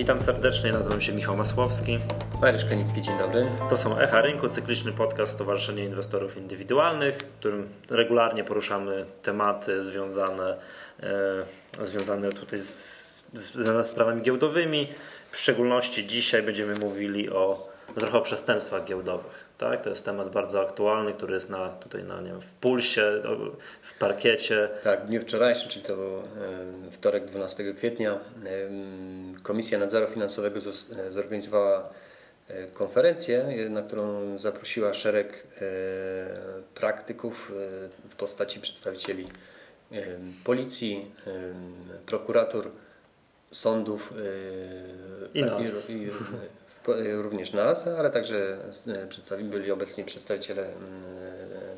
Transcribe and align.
Witam 0.00 0.20
serdecznie, 0.20 0.72
nazywam 0.72 1.00
się 1.00 1.12
Michał 1.12 1.36
Masłowski. 1.36 1.98
Mariusz 2.40 2.64
Kanicki, 2.64 3.02
dzień 3.02 3.18
dobry. 3.18 3.46
To 3.70 3.76
są 3.76 3.98
Echa 3.98 4.20
Rynku, 4.20 4.48
cykliczny 4.48 4.92
podcast 4.92 5.32
Stowarzyszenia 5.32 5.84
Inwestorów 5.84 6.36
Indywidualnych, 6.36 7.16
w 7.16 7.38
którym 7.38 7.68
regularnie 7.90 8.44
poruszamy 8.44 9.04
tematy 9.22 9.82
związane, 9.82 10.56
e, 11.80 11.86
związane 11.86 12.32
tutaj 12.32 12.60
z, 12.60 12.64
z, 13.34 13.52
z 13.52 13.86
sprawami 13.86 14.22
giełdowymi. 14.22 14.88
W 15.30 15.36
szczególności 15.36 16.06
dzisiaj 16.06 16.42
będziemy 16.42 16.74
mówili 16.74 17.30
o 17.30 17.69
trochę 17.94 18.18
o 18.18 18.20
przestępstwach 18.20 18.84
giełdowych. 18.84 19.44
Tak? 19.58 19.84
To 19.84 19.90
jest 19.90 20.04
temat 20.04 20.30
bardzo 20.30 20.60
aktualny, 20.60 21.12
który 21.12 21.34
jest 21.34 21.50
na, 21.50 21.68
tutaj 21.68 22.04
na, 22.04 22.20
nie 22.20 22.30
wiem, 22.30 22.40
w 22.40 22.52
pulsie, 22.52 23.22
w 23.82 23.98
parkiecie. 23.98 24.68
Tak, 24.82 25.02
w 25.02 25.06
dniu 25.06 25.20
wczorajszym, 25.20 25.68
czyli 25.68 25.84
to 25.84 25.96
był 25.96 26.16
e, 26.16 26.22
wtorek 26.90 27.26
12 27.26 27.74
kwietnia, 27.74 28.18
Komisja 29.42 29.78
Nadzoru 29.78 30.06
Finansowego 30.06 30.58
e, 30.58 31.12
zorganizowała 31.12 31.90
e, 32.48 32.66
konferencję, 32.66 33.46
na 33.70 33.82
którą 33.82 34.38
zaprosiła 34.38 34.94
szereg 34.94 35.46
praktyków 36.74 37.52
w 38.08 38.16
postaci 38.16 38.60
przedstawicieli 38.60 39.28
policji, 40.44 41.10
prokuratur, 42.06 42.70
sądów 43.50 44.14
i, 45.34 45.42
nas. 45.42 45.90
i, 45.90 45.92
i 45.92 46.10
również 47.22 47.52
nas, 47.52 47.86
ale 47.86 48.10
także 48.10 48.58
byli 49.40 49.70
obecni 49.70 50.04
przedstawiciele 50.04 50.62
mm, 50.62 50.76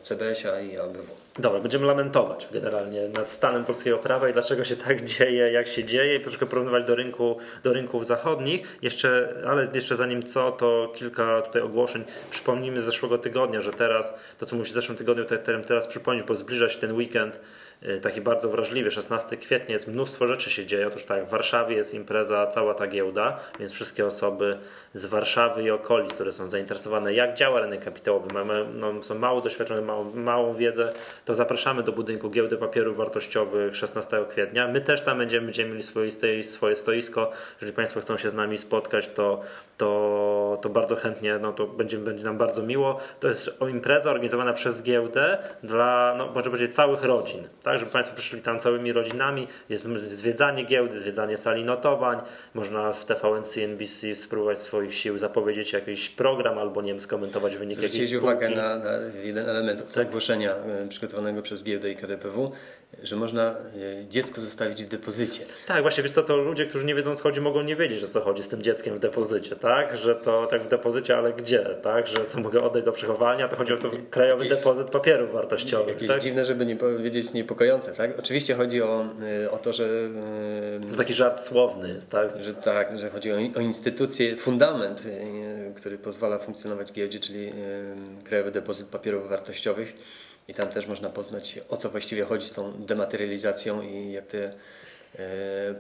CBS-a 0.02 0.60
i 0.60 0.78
ABW. 0.78 1.22
Dobra, 1.38 1.60
będziemy 1.60 1.86
lamentować 1.86 2.48
generalnie 2.52 3.08
nad 3.08 3.30
stanem 3.30 3.64
polskiego 3.64 3.98
prawa 3.98 4.28
i 4.28 4.32
dlaczego 4.32 4.64
się 4.64 4.76
tak 4.76 5.04
dzieje, 5.04 5.52
jak 5.52 5.68
się 5.68 5.84
dzieje 5.84 6.16
i 6.16 6.20
troszkę 6.20 6.46
porównywać 6.46 6.84
do, 6.84 6.94
rynku, 6.94 7.36
do 7.64 7.72
rynków 7.72 8.06
zachodnich. 8.06 8.78
Jeszcze, 8.82 9.34
ale 9.46 9.68
jeszcze 9.74 9.96
zanim 9.96 10.22
co, 10.22 10.52
to 10.52 10.92
kilka 10.96 11.42
tutaj 11.42 11.62
ogłoszeń. 11.62 12.04
Przypomnijmy 12.30 12.80
z 12.80 12.84
zeszłego 12.84 13.18
tygodnia, 13.18 13.60
że 13.60 13.72
teraz, 13.72 14.14
to 14.38 14.46
co 14.46 14.56
musi 14.56 14.70
w 14.70 14.74
zeszłym 14.74 14.98
tygodniu, 14.98 15.24
to 15.24 15.34
teraz 15.66 15.86
przypomnieć, 15.86 16.26
bo 16.26 16.34
zbliża 16.34 16.68
się 16.68 16.78
ten 16.78 16.92
weekend 16.92 17.40
Y, 17.71 17.71
taki 18.02 18.20
bardzo 18.20 18.48
wrażliwy. 18.48 18.90
16 18.90 19.36
kwietnia 19.36 19.72
jest 19.72 19.88
mnóstwo 19.88 20.26
rzeczy 20.26 20.50
się 20.50 20.66
dzieje. 20.66 20.86
Otóż 20.86 21.04
tak, 21.04 21.26
w 21.26 21.30
Warszawie 21.30 21.76
jest 21.76 21.94
impreza, 21.94 22.46
cała 22.46 22.74
ta 22.74 22.86
giełda, 22.86 23.38
więc 23.58 23.72
wszystkie 23.72 24.06
osoby 24.06 24.58
z 24.94 25.06
Warszawy 25.06 25.62
i 25.62 25.70
okolic, 25.70 26.14
które 26.14 26.32
są 26.32 26.50
zainteresowane, 26.50 27.14
jak 27.14 27.34
działa 27.34 27.60
rynek 27.60 27.84
kapitałowy, 27.84 28.34
mamy, 28.34 28.66
no, 28.74 29.02
są 29.02 29.14
mało 29.14 29.40
doświadczone, 29.40 29.82
małą, 29.82 30.12
małą 30.14 30.54
wiedzę, 30.54 30.92
to 31.24 31.34
zapraszamy 31.34 31.82
do 31.82 31.92
budynku 31.92 32.30
giełdy 32.30 32.56
papierów 32.56 32.96
wartościowych 32.96 33.76
16 33.76 34.24
kwietnia. 34.30 34.68
My 34.68 34.80
też 34.80 35.02
tam 35.02 35.18
będziemy, 35.18 35.46
będziemy 35.46 35.70
mieli 35.70 35.82
swoje, 35.82 36.10
swoje 36.44 36.76
stoisko. 36.76 37.30
Jeżeli 37.54 37.72
Państwo 37.72 38.00
chcą 38.00 38.18
się 38.18 38.28
z 38.28 38.34
nami 38.34 38.58
spotkać, 38.58 39.08
to, 39.08 39.40
to, 39.76 40.58
to 40.62 40.68
bardzo 40.68 40.96
chętnie, 40.96 41.38
no 41.38 41.52
to 41.52 41.66
będzie, 41.66 41.98
będzie 41.98 42.24
nam 42.24 42.38
bardzo 42.38 42.62
miło. 42.62 43.00
To 43.20 43.28
jest 43.28 43.60
impreza 43.70 44.10
organizowana 44.10 44.52
przez 44.52 44.82
giełdę 44.82 45.38
dla, 45.62 46.14
no, 46.18 46.26
można 46.26 46.50
powiedzieć, 46.50 46.74
całych 46.74 47.04
rodzin. 47.04 47.48
Tak? 47.62 47.71
Tak, 47.72 47.78
żeby 47.78 47.92
Państwo 47.92 48.16
przyszli 48.16 48.40
tam 48.40 48.58
całymi 48.58 48.92
rodzinami. 48.92 49.48
Jest 49.68 49.84
zwiedzanie 50.06 50.64
giełdy, 50.64 50.98
zwiedzanie 50.98 51.36
sali 51.36 51.64
notowań. 51.64 52.18
Można 52.54 52.92
w 52.92 53.04
TVN, 53.04 53.44
CNBC 53.44 54.14
spróbować 54.14 54.58
swoich 54.58 54.94
sił, 54.94 55.18
zapowiedzieć 55.18 55.72
jakiś 55.72 56.08
program 56.08 56.58
albo 56.58 56.82
nie 56.82 56.88
wiem, 56.88 57.00
skomentować 57.00 57.56
wyniki 57.56 57.76
Zwrócić 57.76 58.00
jakiejś 58.00 58.22
uwagę 58.22 58.50
na, 58.50 58.76
na, 58.76 58.90
jeden 59.22 59.48
element 59.48 59.94
tak. 59.94 60.08
ogłoszenia 60.08 60.54
e, 60.54 60.88
przygotowanego 60.88 61.42
przez 61.42 61.64
giełdę 61.64 61.90
i 61.90 61.96
KDPW 61.96 62.52
że 63.02 63.16
można 63.16 63.42
e, 63.42 63.54
dziecko 64.08 64.40
zostawić 64.40 64.84
w 64.84 64.88
depozycie. 64.88 65.44
Tak, 65.66 65.82
właśnie, 65.82 66.02
wiesz 66.02 66.12
co, 66.12 66.22
to 66.22 66.36
ludzie, 66.36 66.64
którzy 66.64 66.84
nie 66.84 66.94
wiedzą 66.94 67.12
o 67.12 67.16
co 67.16 67.22
chodzi, 67.22 67.40
mogą 67.40 67.62
nie 67.62 67.76
wiedzieć, 67.76 68.04
o 68.04 68.08
co 68.08 68.20
chodzi 68.20 68.42
z 68.42 68.48
tym 68.48 68.62
dzieckiem 68.62 68.96
w 68.96 68.98
depozycie, 68.98 69.56
tak? 69.56 69.96
Że 69.96 70.14
to 70.14 70.46
tak 70.46 70.62
w 70.62 70.68
depozycie, 70.68 71.16
ale 71.16 71.32
gdzie, 71.32 71.64
tak? 71.82 72.08
Że 72.08 72.26
co 72.26 72.40
mogę 72.40 72.62
oddać 72.62 72.84
do 72.84 72.92
przechowania, 72.92 73.48
to 73.48 73.56
chodzi 73.56 73.72
o 73.72 73.76
to 73.76 73.90
krajowy 74.10 74.44
jakieś, 74.44 74.58
depozyt 74.58 74.90
papierów 74.90 75.32
wartościowych. 75.32 75.94
Jakieś 75.94 76.08
tak? 76.08 76.20
dziwne, 76.20 76.44
żeby 76.44 76.66
nie 76.66 76.76
powiedzieć 76.76 77.32
niepokojące, 77.62 77.92
tak? 77.92 78.18
Oczywiście 78.18 78.54
chodzi 78.54 78.82
o, 78.82 79.04
e, 79.44 79.50
o 79.50 79.58
to, 79.58 79.72
że... 79.72 79.88
To 80.90 80.96
taki 80.96 81.14
żart 81.14 81.42
słowny 81.42 81.88
jest, 81.88 82.10
tak? 82.10 82.42
Że 82.42 82.54
tak, 82.54 82.98
że 82.98 83.10
chodzi 83.10 83.32
o, 83.32 83.36
o 83.36 83.60
instytucję, 83.60 84.36
fundament, 84.36 85.02
e, 85.06 85.74
który 85.74 85.98
pozwala 85.98 86.38
funkcjonować 86.38 86.92
giełdzie, 86.92 87.20
czyli 87.20 87.52
Krajowy 88.24 88.50
Depozyt 88.50 88.88
Papierów 88.88 89.28
Wartościowych 89.28 89.92
i 90.48 90.54
tam 90.54 90.68
też 90.68 90.86
można 90.86 91.10
poznać, 91.10 91.60
o 91.68 91.76
co 91.76 91.90
właściwie 91.90 92.24
chodzi 92.24 92.48
z 92.48 92.52
tą 92.52 92.72
dematerializacją 92.72 93.82
i 93.82 94.12
jak 94.12 94.26
te 94.26 94.50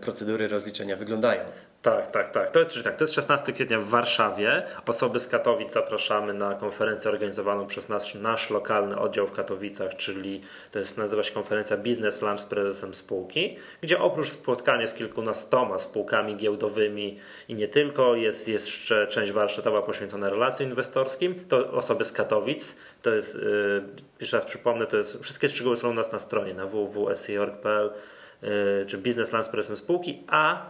procedury 0.00 0.48
rozliczenia 0.48 0.96
wyglądają. 0.96 1.44
Tak, 1.82 2.10
tak, 2.10 2.28
tak. 2.32 2.50
To 2.50 2.58
jest, 2.58 2.82
tak. 2.84 2.96
to 2.96 3.04
jest 3.04 3.14
16 3.14 3.52
kwietnia 3.52 3.80
w 3.80 3.88
Warszawie. 3.88 4.62
Osoby 4.86 5.18
z 5.18 5.28
Katowic 5.28 5.72
zapraszamy 5.72 6.34
na 6.34 6.54
konferencję 6.54 7.10
organizowaną 7.10 7.66
przez 7.66 7.88
nasz, 7.88 8.14
nasz 8.14 8.50
lokalny 8.50 8.98
oddział 8.98 9.26
w 9.26 9.32
Katowicach, 9.32 9.96
czyli 9.96 10.40
to 10.70 10.78
jest, 10.78 10.98
nazywa 10.98 11.22
się 11.22 11.32
konferencja 11.32 11.76
Business 11.76 12.22
Lunch 12.22 12.40
z 12.40 12.44
prezesem 12.44 12.94
spółki, 12.94 13.56
gdzie 13.80 13.98
oprócz 13.98 14.28
spotkania 14.28 14.86
z 14.86 14.94
kilkunastoma 14.94 15.78
spółkami 15.78 16.36
giełdowymi 16.36 17.18
i 17.48 17.54
nie 17.54 17.68
tylko, 17.68 18.14
jest 18.14 18.48
jeszcze 18.48 19.06
część 19.06 19.32
warsztatowa 19.32 19.82
poświęcona 19.82 20.30
relacjom 20.30 20.68
inwestorskim. 20.68 21.34
To 21.48 21.70
osoby 21.70 22.04
z 22.04 22.12
Katowic, 22.12 22.76
to 23.02 23.14
jest, 23.14 23.34
yy, 23.34 23.84
jeszcze 24.20 24.36
raz 24.36 24.46
przypomnę, 24.46 24.86
to 24.86 24.96
jest, 24.96 25.22
wszystkie 25.22 25.48
szczegóły 25.48 25.76
są 25.76 25.90
u 25.90 25.94
nas 25.94 26.12
na 26.12 26.18
stronie 26.18 26.54
na 26.54 26.66
www.sc.org.pl 26.66 27.84
yy, 27.86 28.21
czy 28.86 28.98
Business 28.98 29.32
Lunch 29.32 29.64
z 29.64 29.78
spółki, 29.78 30.22
a 30.26 30.66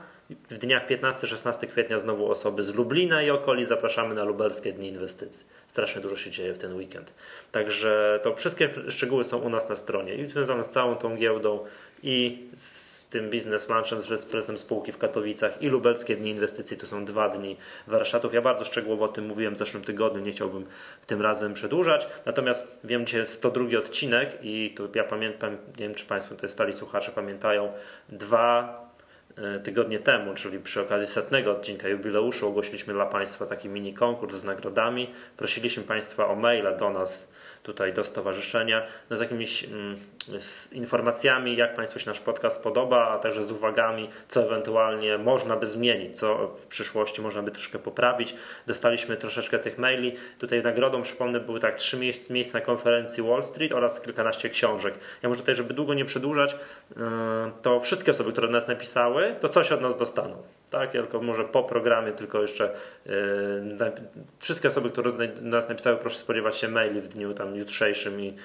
w 0.50 0.58
dniach 0.58 0.88
15-16 0.88 1.66
kwietnia 1.66 1.98
znowu 1.98 2.30
osoby 2.30 2.62
z 2.62 2.74
Lublina 2.74 3.22
i 3.22 3.30
okoli 3.30 3.64
zapraszamy 3.64 4.14
na 4.14 4.24
lubelskie 4.24 4.72
dni 4.72 4.88
inwestycji. 4.88 5.46
Strasznie 5.68 6.00
dużo 6.00 6.16
się 6.16 6.30
dzieje 6.30 6.54
w 6.54 6.58
ten 6.58 6.74
weekend. 6.74 7.14
Także 7.52 8.20
to 8.22 8.34
wszystkie 8.36 8.70
szczegóły 8.88 9.24
są 9.24 9.38
u 9.38 9.48
nas 9.48 9.68
na 9.68 9.76
stronie 9.76 10.14
i 10.14 10.26
związane 10.26 10.64
z 10.64 10.68
całą 10.68 10.96
tą 10.96 11.16
giełdą 11.16 11.64
i 12.02 12.48
z 12.54 12.91
tym 13.12 13.30
biznes 13.30 13.68
lunchem 13.68 14.00
z 14.00 14.24
prezesem 14.24 14.58
spółki 14.58 14.92
w 14.92 14.98
Katowicach 14.98 15.62
i 15.62 15.68
lubelskie 15.68 16.16
dni 16.16 16.30
inwestycji 16.30 16.76
to 16.76 16.86
są 16.86 17.04
dwa 17.04 17.28
dni 17.28 17.56
warsztatów. 17.86 18.34
Ja 18.34 18.40
bardzo 18.40 18.64
szczegółowo 18.64 19.04
o 19.04 19.08
tym 19.08 19.26
mówiłem 19.26 19.54
w 19.54 19.58
zeszłym 19.58 19.84
tygodniu, 19.84 20.20
nie 20.20 20.32
chciałbym 20.32 20.66
tym 21.06 21.22
razem 21.22 21.54
przedłużać. 21.54 22.08
Natomiast 22.26 22.78
wiem, 22.84 23.06
że 23.06 23.18
jest 23.18 23.32
102 23.32 23.78
odcinek 23.78 24.38
i 24.42 24.74
tu 24.76 24.88
ja 24.94 25.04
pamiętam, 25.04 25.52
nie 25.52 25.58
wiem 25.88 25.94
czy 25.94 26.06
Państwo 26.06 26.34
tutaj 26.34 26.50
stali 26.50 26.72
słuchacze 26.72 27.12
pamiętają, 27.14 27.72
dwa 28.08 28.92
E, 29.36 29.58
tygodnie 29.60 29.98
temu, 29.98 30.34
czyli 30.34 30.58
przy 30.58 30.80
okazji 30.80 31.06
setnego 31.06 31.52
odcinka 31.52 31.88
jubileuszu, 31.88 32.48
ogłosiliśmy 32.48 32.92
dla 32.94 33.06
Państwa 33.06 33.46
taki 33.46 33.68
mini 33.68 33.94
konkurs 33.94 34.34
z 34.34 34.44
nagrodami. 34.44 35.10
Prosiliśmy 35.36 35.82
Państwa 35.82 36.28
o 36.28 36.34
maila 36.34 36.72
do 36.72 36.90
nas 36.90 37.32
tutaj 37.62 37.92
do 37.92 38.04
stowarzyszenia 38.04 38.86
no 39.10 39.16
z 39.16 39.20
jakimiś 39.20 39.64
mm, 39.64 39.96
z 40.38 40.72
informacjami, 40.72 41.56
jak 41.56 41.74
Państwu 41.74 41.98
się 41.98 42.10
nasz 42.10 42.20
podcast 42.20 42.62
podoba, 42.62 43.08
a 43.08 43.18
także 43.18 43.42
z 43.42 43.52
uwagami, 43.52 44.08
co 44.28 44.42
ewentualnie 44.42 45.18
można 45.18 45.56
by 45.56 45.66
zmienić, 45.66 46.18
co 46.18 46.48
w 46.48 46.66
przyszłości 46.66 47.22
można 47.22 47.42
by 47.42 47.50
troszkę 47.50 47.78
poprawić. 47.78 48.34
Dostaliśmy 48.66 49.16
troszeczkę 49.16 49.58
tych 49.58 49.78
maili. 49.78 50.12
Tutaj 50.38 50.62
nagrodą, 50.62 51.02
przypomnę, 51.02 51.40
były 51.40 51.60
tak 51.60 51.74
trzy 51.74 51.98
miejsca 52.30 52.58
na 52.58 52.64
konferencji 52.64 53.22
Wall 53.22 53.42
Street 53.42 53.72
oraz 53.72 54.00
kilkanaście 54.00 54.50
książek. 54.50 54.94
Ja 55.22 55.28
może 55.28 55.40
tutaj, 55.40 55.54
żeby 55.54 55.74
długo 55.74 55.94
nie 55.94 56.04
przedłużać, 56.04 56.56
yy, 56.96 56.96
to 57.62 57.80
wszystkie 57.80 58.10
osoby, 58.10 58.32
które 58.32 58.48
do 58.48 58.52
nas 58.52 58.68
napisały, 58.68 59.36
to 59.40 59.48
coś 59.48 59.72
od 59.72 59.80
nas 59.80 59.96
dostaną 59.96 60.42
tak, 60.72 60.92
tylko 60.92 61.20
może 61.20 61.44
po 61.44 61.62
programie, 61.62 62.12
tylko 62.12 62.42
jeszcze 62.42 62.74
yy, 63.06 63.12
wszystkie 64.38 64.68
osoby, 64.68 64.90
które 64.90 65.12
do 65.12 65.42
nas 65.42 65.68
napisały, 65.68 65.96
proszę 65.96 66.18
spodziewać 66.18 66.56
się 66.56 66.68
maili 66.68 67.00
w 67.00 67.08
dniu 67.08 67.34
tam 67.34 67.56
jutrzejszym 67.56 68.20
i 68.20 68.36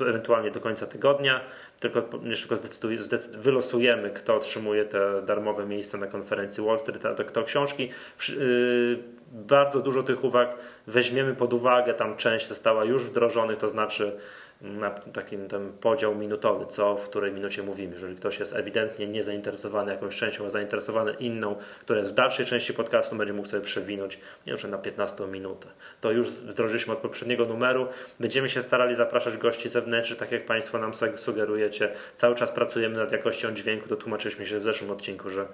ewentualnie 0.00 0.50
do 0.50 0.60
końca 0.60 0.86
tygodnia, 0.86 1.17
tylko 1.80 2.02
jeszcze 2.22 2.48
tylko 2.48 2.82
wylosujemy, 3.38 4.10
kto 4.10 4.34
otrzymuje 4.36 4.84
te 4.84 5.22
darmowe 5.22 5.66
miejsca 5.66 5.98
na 5.98 6.06
konferencji 6.06 6.64
Wall 6.64 6.80
Street, 6.80 7.02
to 7.16 7.24
kto 7.24 7.44
książki. 7.44 7.90
Yy, 8.28 8.98
bardzo 9.32 9.80
dużo 9.80 10.02
tych 10.02 10.24
uwag 10.24 10.56
weźmiemy 10.86 11.34
pod 11.34 11.52
uwagę, 11.52 11.94
tam 11.94 12.16
część 12.16 12.46
została 12.46 12.84
już 12.84 13.04
wdrożonych, 13.04 13.58
to 13.58 13.68
znaczy 13.68 14.16
na 14.60 14.90
takim 14.90 15.48
ten 15.48 15.72
podział 15.72 16.14
minutowy, 16.14 16.66
co 16.66 16.96
w 16.96 17.08
której 17.08 17.32
minucie 17.32 17.62
mówimy. 17.62 17.92
Jeżeli 17.92 18.16
ktoś 18.16 18.38
jest 18.38 18.56
ewidentnie 18.56 19.06
niezainteresowany 19.06 19.92
jakąś 19.92 20.16
częścią, 20.16 20.46
a 20.46 20.50
zainteresowany 20.50 21.12
inną, 21.12 21.56
która 21.80 21.98
jest 21.98 22.10
w 22.10 22.14
dalszej 22.14 22.46
części 22.46 22.74
podcastu, 22.74 23.16
będzie 23.16 23.32
mógł 23.32 23.48
sobie 23.48 23.64
przewinąć 23.64 24.18
nie 24.46 24.54
wiem, 24.54 24.70
na 24.70 24.78
15 24.78 25.26
minutę. 25.26 25.68
To 26.00 26.10
już 26.12 26.30
wdrożyliśmy 26.30 26.92
od 26.92 26.98
poprzedniego 26.98 27.46
numeru. 27.46 27.86
Będziemy 28.20 28.48
się 28.48 28.62
starali 28.62 28.94
zapraszać 28.94 29.36
gości 29.36 29.68
zewnętrznych, 29.68 30.18
tak 30.18 30.32
jak 30.32 30.46
Państwo 30.46 30.78
nam 30.78 30.92
sugerujecie. 31.16 31.92
Cały 32.16 32.34
czas 32.34 32.50
pracujemy 32.50 32.96
nad 32.96 33.12
jakością 33.12 33.54
dźwięku. 33.54 33.88
Dotłumaczyliśmy 33.88 34.46
się 34.46 34.58
w 34.58 34.64
zeszłym 34.64 34.90
odcinku, 34.90 35.30
że 35.30 35.46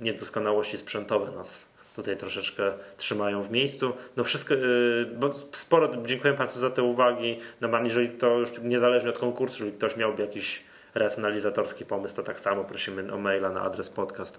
niedoskonałości 0.00 0.78
sprzętowe 0.78 1.32
nas 1.32 1.71
tutaj 1.96 2.16
troszeczkę 2.16 2.72
trzymają 2.96 3.42
w 3.42 3.50
miejscu. 3.50 3.92
No 4.16 4.24
wszystko, 4.24 4.54
y, 4.54 5.06
bo 5.16 5.32
sporo 5.52 5.90
dziękuję 6.06 6.34
Państwu 6.34 6.60
za 6.60 6.70
te 6.70 6.82
uwagi. 6.82 7.38
No, 7.60 7.68
jeżeli 7.84 8.08
to 8.08 8.38
już 8.38 8.50
niezależnie 8.62 9.10
od 9.10 9.18
konkursu, 9.18 9.58
jeżeli 9.58 9.78
ktoś 9.78 9.96
miałby 9.96 10.22
jakiś 10.22 10.62
racjonalizatorski 10.94 11.84
pomysł, 11.84 12.16
to 12.16 12.22
tak 12.22 12.40
samo 12.40 12.64
prosimy 12.64 13.12
o 13.12 13.18
maila 13.18 13.50
na 13.50 13.62
adres 13.62 13.90
podcast 13.90 14.38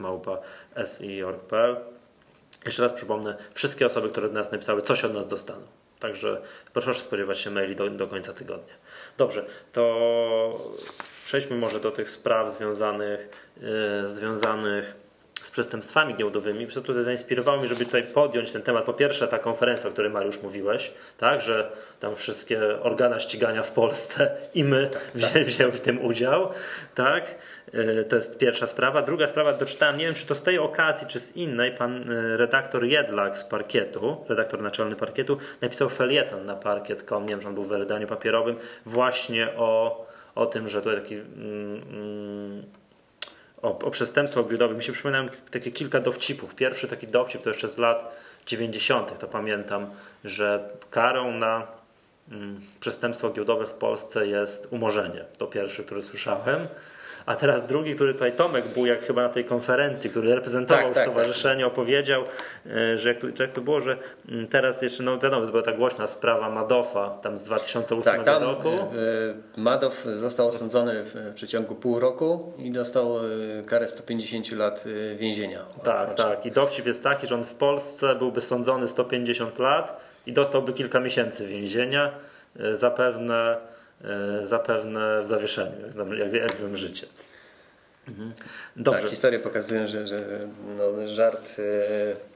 Jeszcze 2.65 2.83
raz 2.83 2.93
przypomnę, 2.93 3.37
wszystkie 3.53 3.85
osoby, 3.85 4.09
które 4.09 4.27
do 4.29 4.33
nas 4.33 4.51
napisały, 4.51 4.81
coś 4.81 5.03
od 5.03 5.13
nas 5.13 5.27
dostaną. 5.27 5.61
Także 5.99 6.41
proszę 6.73 7.01
spodziewać 7.01 7.39
się 7.39 7.51
maili 7.51 7.75
do, 7.75 7.89
do 7.89 8.07
końca 8.07 8.33
tygodnia. 8.33 8.73
Dobrze, 9.17 9.45
to 9.71 10.59
przejdźmy 11.25 11.57
może 11.57 11.79
do 11.79 11.91
tych 11.91 12.09
spraw 12.09 12.51
związanych, 12.51 13.29
yy, 14.01 14.09
związanych 14.09 15.02
przestępstwami 15.53 16.15
giełdowymi. 16.15 16.67
Co 16.67 16.81
tutaj 16.81 17.03
zainspirowało 17.03 17.57
mnie, 17.57 17.67
żeby 17.67 17.85
tutaj 17.85 18.03
podjąć 18.03 18.51
ten 18.51 18.61
temat. 18.61 18.85
Po 18.85 18.93
pierwsze, 18.93 19.27
ta 19.27 19.39
konferencja, 19.39 19.89
o 19.89 19.93
której 19.93 20.11
Mariusz 20.11 20.41
mówiłeś, 20.41 20.91
tak, 21.17 21.41
że 21.41 21.71
tam 21.99 22.15
wszystkie 22.15 22.81
organa 22.81 23.19
ścigania 23.19 23.63
w 23.63 23.71
Polsce 23.71 24.31
i 24.55 24.63
my 24.63 24.89
tak, 24.93 25.31
tak. 25.33 25.43
wzięły 25.43 25.71
w 25.71 25.81
tym 25.81 26.05
udział, 26.05 26.49
tak. 26.95 27.35
E, 27.73 28.03
to 28.03 28.15
jest 28.15 28.37
pierwsza 28.37 28.67
sprawa. 28.67 29.01
Druga 29.01 29.27
sprawa, 29.27 29.53
doczytałem, 29.53 29.97
nie 29.97 30.05
wiem 30.05 30.15
czy 30.15 30.25
to 30.25 30.35
z 30.35 30.43
tej 30.43 30.59
okazji, 30.59 31.07
czy 31.07 31.19
z 31.19 31.35
innej, 31.35 31.71
pan 31.71 32.11
e, 32.11 32.37
redaktor 32.37 32.85
Jedlak 32.85 33.37
z 33.37 33.43
parkietu, 33.43 34.25
redaktor 34.29 34.61
naczelny 34.61 34.95
parkietu, 34.95 35.37
napisał 35.61 35.89
felieton 35.89 36.45
na 36.45 36.55
parkiet.com, 36.55 37.23
nie 37.23 37.29
wiem, 37.29 37.41
że 37.41 37.47
on 37.47 37.53
był 37.53 37.63
w 37.63 37.67
wydaniu 37.67 38.07
papierowym, 38.07 38.55
właśnie 38.85 39.49
o, 39.57 40.05
o 40.35 40.45
tym, 40.45 40.67
że 40.67 40.81
to 40.81 40.95
taki. 40.95 41.15
Mm, 41.15 41.81
mm, 41.89 42.82
o, 43.63 43.79
o 43.79 43.91
przestępstwo 43.91 44.43
giełdowe. 44.43 44.75
Mi 44.75 44.83
się 44.83 44.93
przypominają 44.93 45.29
takie 45.51 45.71
kilka 45.71 45.99
dowcipów. 45.99 46.55
Pierwszy 46.55 46.87
taki 46.87 47.07
dowcip 47.07 47.41
to 47.41 47.49
jeszcze 47.49 47.69
z 47.69 47.77
lat 47.77 48.15
90. 48.45 49.19
to 49.19 49.27
pamiętam, 49.27 49.89
że 50.23 50.69
karą 50.91 51.31
na 51.31 51.67
mm, 52.31 52.61
przestępstwo 52.79 53.29
giełdowe 53.29 53.67
w 53.67 53.73
Polsce 53.73 54.27
jest 54.27 54.67
umorzenie. 54.71 55.25
To 55.37 55.47
pierwszy, 55.47 55.83
który 55.83 56.01
słyszałem. 56.01 56.67
A 57.25 57.35
teraz 57.35 57.67
drugi, 57.67 57.95
który 57.95 58.13
tutaj 58.13 58.31
Tomek 58.31 58.67
Bujak 58.67 59.01
chyba 59.01 59.23
na 59.23 59.29
tej 59.29 59.45
konferencji, 59.45 60.09
który 60.09 60.35
reprezentował 60.35 60.85
tak, 60.85 60.93
tak, 60.93 61.03
stowarzyszenie, 61.03 61.63
tak. 61.63 61.73
opowiedział, 61.73 62.23
e, 62.65 62.97
że 62.97 63.09
jak 63.09 63.17
to, 63.17 63.27
jak 63.43 63.51
to 63.51 63.61
było, 63.61 63.81
że 63.81 63.97
mm, 64.29 64.47
teraz 64.47 64.81
jeszcze, 64.81 65.03
no 65.03 65.19
wiadomo, 65.19 65.45
była 65.45 65.61
ta 65.61 65.71
głośna 65.71 66.07
sprawa 66.07 66.49
Madoffa 66.49 67.09
tam 67.09 67.37
z 67.37 67.43
2008 67.43 68.13
tak, 68.13 68.23
tam, 68.23 68.43
roku. 68.43 68.69
E, 68.69 68.79
Madoff 69.57 70.03
został 70.03 70.47
osądzony 70.47 71.03
w 71.03 71.31
przeciągu 71.35 71.75
pół 71.75 71.99
roku 71.99 72.53
i 72.57 72.71
dostał 72.71 73.17
e, 73.17 73.63
karę 73.65 73.87
150 73.87 74.51
lat 74.51 74.83
więzienia. 75.15 75.65
Tak, 75.83 76.13
tak. 76.13 76.45
I 76.45 76.51
dowcip 76.51 76.85
jest 76.85 77.03
taki, 77.03 77.27
że 77.27 77.35
on 77.35 77.43
w 77.43 77.53
Polsce 77.53 78.15
byłby 78.15 78.41
sądzony 78.41 78.87
150 78.87 79.59
lat 79.59 80.01
i 80.25 80.33
dostałby 80.33 80.73
kilka 80.73 80.99
miesięcy 80.99 81.47
więzienia. 81.47 82.11
Zapewne 82.73 83.57
zapewne 84.43 85.21
w 85.21 85.27
zawieszeniu, 85.27 85.71
jak, 86.17 86.33
jak 86.33 86.55
zamrzycie. 86.55 87.07
Mhm. 88.07 88.33
Dobrze. 88.75 89.01
Tak, 89.01 89.09
historie 89.09 89.39
pokazują, 89.39 89.87
że, 89.87 90.07
że 90.07 90.47
no, 90.77 91.07
żart. 91.07 91.55
E, 91.59 92.33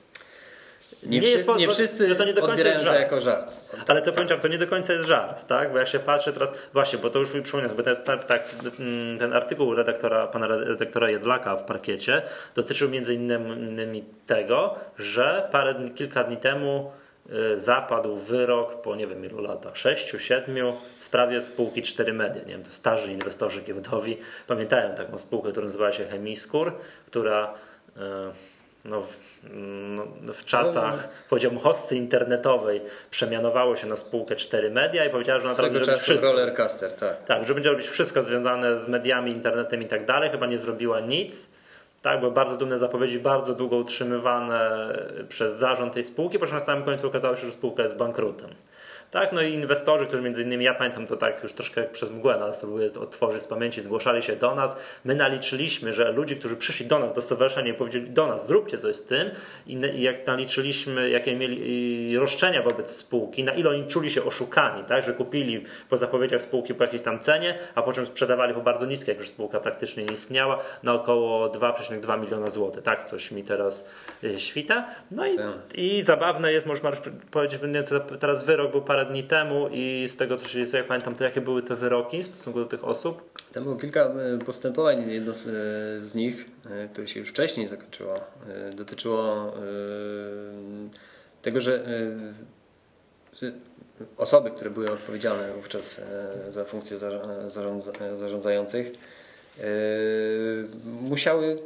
nie, 1.04 1.20
nie, 1.20 1.28
wszyscy, 1.28 1.54
nie 1.54 1.68
wszyscy 1.68 2.16
to 2.16 2.26
nie 2.26 2.34
do 2.34 2.42
końca 2.42 2.68
jest 2.68 2.84
żart. 2.84 3.00
jako 3.00 3.22
żart. 3.22 3.52
Ale 3.88 4.02
to 4.02 4.12
powiem, 4.14 4.40
to 4.40 4.48
nie 4.48 4.58
do 4.58 4.68
końca 4.68 4.94
jest 4.94 5.06
żart, 5.06 5.48
tak? 5.48 5.72
Bo 5.72 5.78
jak 5.78 5.88
się 5.88 6.00
patrzę 6.00 6.34
teraz, 6.34 6.52
właśnie, 6.74 7.00
bo 7.00 7.10
to 7.10 7.20
już 7.20 7.34
mi 7.34 7.42
przypomina, 7.42 7.74
bo 7.74 7.84
ten, 7.84 7.96
tak, 8.28 8.44
mm, 8.80 9.20
ten 9.20 9.34
artykuł 9.34 9.76
redaktora, 9.76 10.28
pana 10.28 10.48
redaktora 10.48 11.10
Jedlaka 11.10 11.56
w 11.56 11.64
parkiecie 11.64 12.22
dotyczył 12.56 12.90
między 12.90 13.14
innymi 13.14 14.04
tego, 14.28 14.76
że 15.00 15.48
parę, 15.52 15.76
kilka 15.96 16.24
dni 16.24 16.38
temu 16.38 16.92
zapadł 17.56 18.16
wyrok 18.16 18.82
po 18.82 18.96
nie 18.96 19.08
wiem 19.08 19.26
ilu 19.26 19.42
latach, 19.42 19.78
6, 19.78 20.16
7 20.20 20.56
w 21.00 21.04
sprawie 21.04 21.42
spółki 21.42 21.82
4 21.82 22.14
Media. 22.14 22.42
Nie 22.42 22.52
wiem, 22.52 22.64
to 22.64 22.72
starzy 22.72 23.14
inwestorzy 23.14 23.62
giełdowi 23.62 24.18
pamiętają 24.48 24.96
taką 24.96 25.18
spółkę, 25.18 25.52
która 25.52 25.66
nazywała 25.66 25.92
się 25.92 26.06
Chemiskur, 26.06 26.74
która 27.06 27.54
y, 27.98 28.00
no, 28.86 29.02
w, 29.02 29.18
no, 30.22 30.34
w 30.34 30.46
czasach, 30.46 31.10
powiedziałbym, 31.30 31.60
hosty 31.60 31.96
internetowej 31.96 32.82
przemianowało 33.12 33.76
się 33.76 33.88
na 33.88 33.96
spółkę 33.96 34.36
4 34.36 34.70
Media 34.70 35.06
i 35.06 35.10
powiedziała, 35.10 35.40
że 35.40 35.46
ona 35.46 35.56
teraz 35.56 35.72
będzie 35.72 35.92
robić 35.92 36.04
wszystko. 36.04 36.28
Rollercaster, 36.28 36.92
tak. 36.92 37.26
Tak, 37.26 37.48
że 37.48 37.54
będzie 37.54 37.70
robić 37.70 37.88
wszystko 37.88 38.24
związane 38.24 38.80
z 38.80 38.88
mediami, 38.88 39.32
internetem 39.32 39.82
i 39.82 39.86
tak 39.86 40.06
dalej. 40.06 40.30
Chyba 40.30 40.46
nie 40.46 40.58
zrobiła 40.58 41.00
nic 41.00 41.57
tak, 42.02 42.20
były 42.20 42.32
bardzo 42.32 42.58
dumne 42.58 42.78
zapowiedzi, 42.78 43.20
bardzo 43.20 43.56
długo 43.56 43.78
utrzymywane 43.78 44.94
przez 45.30 45.54
zarząd 45.54 45.94
tej 45.94 46.04
spółki, 46.04 46.40
po 46.40 46.46
czym 46.46 46.56
na 46.56 46.60
samym 46.60 46.84
końcu 46.84 47.08
okazało 47.08 47.36
się, 47.36 47.46
że 47.46 47.52
spółka 47.54 47.84
jest 47.84 47.96
bankrutem. 47.96 48.50
Tak, 49.12 49.34
no 49.34 49.42
i 49.42 49.54
inwestorzy, 49.54 50.06
którzy 50.06 50.24
między 50.24 50.44
innymi, 50.44 50.66
ja 50.66 50.74
pamiętam 50.74 51.08
to 51.08 51.18
tak 51.18 51.44
już 51.44 51.54
troszkę 51.54 51.84
przez 51.84 52.12
mgłę, 52.12 52.36
no, 52.40 52.46
ale 52.46 52.54
sobie 52.54 52.74
były 52.74 52.92
otworzyć 53.00 53.42
z 53.42 53.48
pamięci, 53.48 53.82
zgłaszali 53.82 54.24
się 54.24 54.36
do 54.36 54.56
nas. 54.56 54.78
My 55.06 55.16
naliczyliśmy, 55.16 55.94
że 55.94 56.12
ludzie, 56.12 56.36
którzy 56.36 56.56
przyszli 56.56 56.86
do 56.86 57.00
nas, 57.00 57.14
do 57.14 57.22
stowarzyszenia 57.22 57.72
i 57.72 57.74
powiedzieli 57.74 58.10
do 58.10 58.28
nas, 58.28 58.48
zróbcie 58.48 58.78
coś 58.78 58.96
z 58.96 59.04
tym 59.04 59.30
i 59.68 60.02
jak 60.02 60.28
naliczyliśmy, 60.28 61.10
jakie 61.10 61.36
mieli 61.36 62.18
roszczenia 62.18 62.62
wobec 62.62 62.96
spółki, 62.96 63.44
na 63.44 63.52
ile 63.52 63.70
oni 63.70 63.88
czuli 63.88 64.12
się 64.12 64.24
oszukani, 64.24 64.84
tak, 64.84 65.04
że 65.04 65.14
kupili 65.14 65.64
po 65.90 65.98
zapowiedziach 65.98 66.42
spółki 66.42 66.74
po 66.74 66.84
jakiejś 66.84 67.02
tam 67.02 67.20
cenie, 67.20 67.60
a 67.76 67.82
po 67.82 67.94
czym 67.94 68.06
sprzedawali 68.06 68.54
po 68.54 68.62
bardzo 68.62 68.86
niskiej, 68.86 69.12
jak 69.12 69.18
już 69.18 69.28
spółka 69.28 69.60
praktycznie 69.60 70.06
nie 70.06 70.14
istniała, 70.14 70.60
na 70.84 70.94
około 70.94 71.50
2,2 71.50 72.22
miliona 72.22 72.50
złotych. 72.50 72.84
Tak, 72.84 73.04
coś 73.04 73.32
mi 73.32 73.44
teraz 73.44 73.90
y, 74.24 74.40
świta. 74.40 74.88
No 75.12 75.28
i, 75.28 75.38
i 75.76 76.04
zabawne 76.04 76.54
jest, 76.54 76.66
można 76.66 76.92
powiedzieć, 77.32 77.60
teraz 78.20 78.44
wyrok 78.46 78.72
był 78.72 78.82
parę 78.82 78.97
parę 78.98 79.10
dni 79.10 79.24
temu 79.24 79.70
i 79.72 80.06
z 80.08 80.16
tego 80.16 80.38
co 80.38 80.48
się 80.48 80.66
dzieje, 80.66 80.78
jak 80.78 80.88
pamiętam, 80.88 81.16
to 81.16 81.24
jakie 81.24 81.42
były 81.42 81.64
te 81.64 81.76
wyroki 81.76 82.24
w 82.24 82.28
stosunku 82.28 82.60
do 82.60 82.66
tych 82.66 82.84
osób? 82.84 83.40
Tam 83.54 83.64
było 83.64 83.76
kilka 83.76 84.02
e, 84.02 84.38
postępowań. 84.46 85.10
Jedno 85.12 85.34
z, 85.34 86.16
e, 86.16 86.18
nich, 86.18 86.46
e, 86.70 86.88
które 86.88 87.08
się 87.08 87.20
już 87.20 87.30
wcześniej 87.30 87.68
zakończyło, 87.68 88.20
dotyczyło 88.76 89.54
tego, 91.42 91.60
że 91.60 91.84
osoby, 94.18 94.52
które 94.52 94.70
były 94.70 94.92
odpowiedzialne 94.92 95.54
wówczas 95.54 96.02
za 96.50 96.66
funkcje 96.66 96.98
zarządzających, 98.18 98.92
musiały 101.02 101.60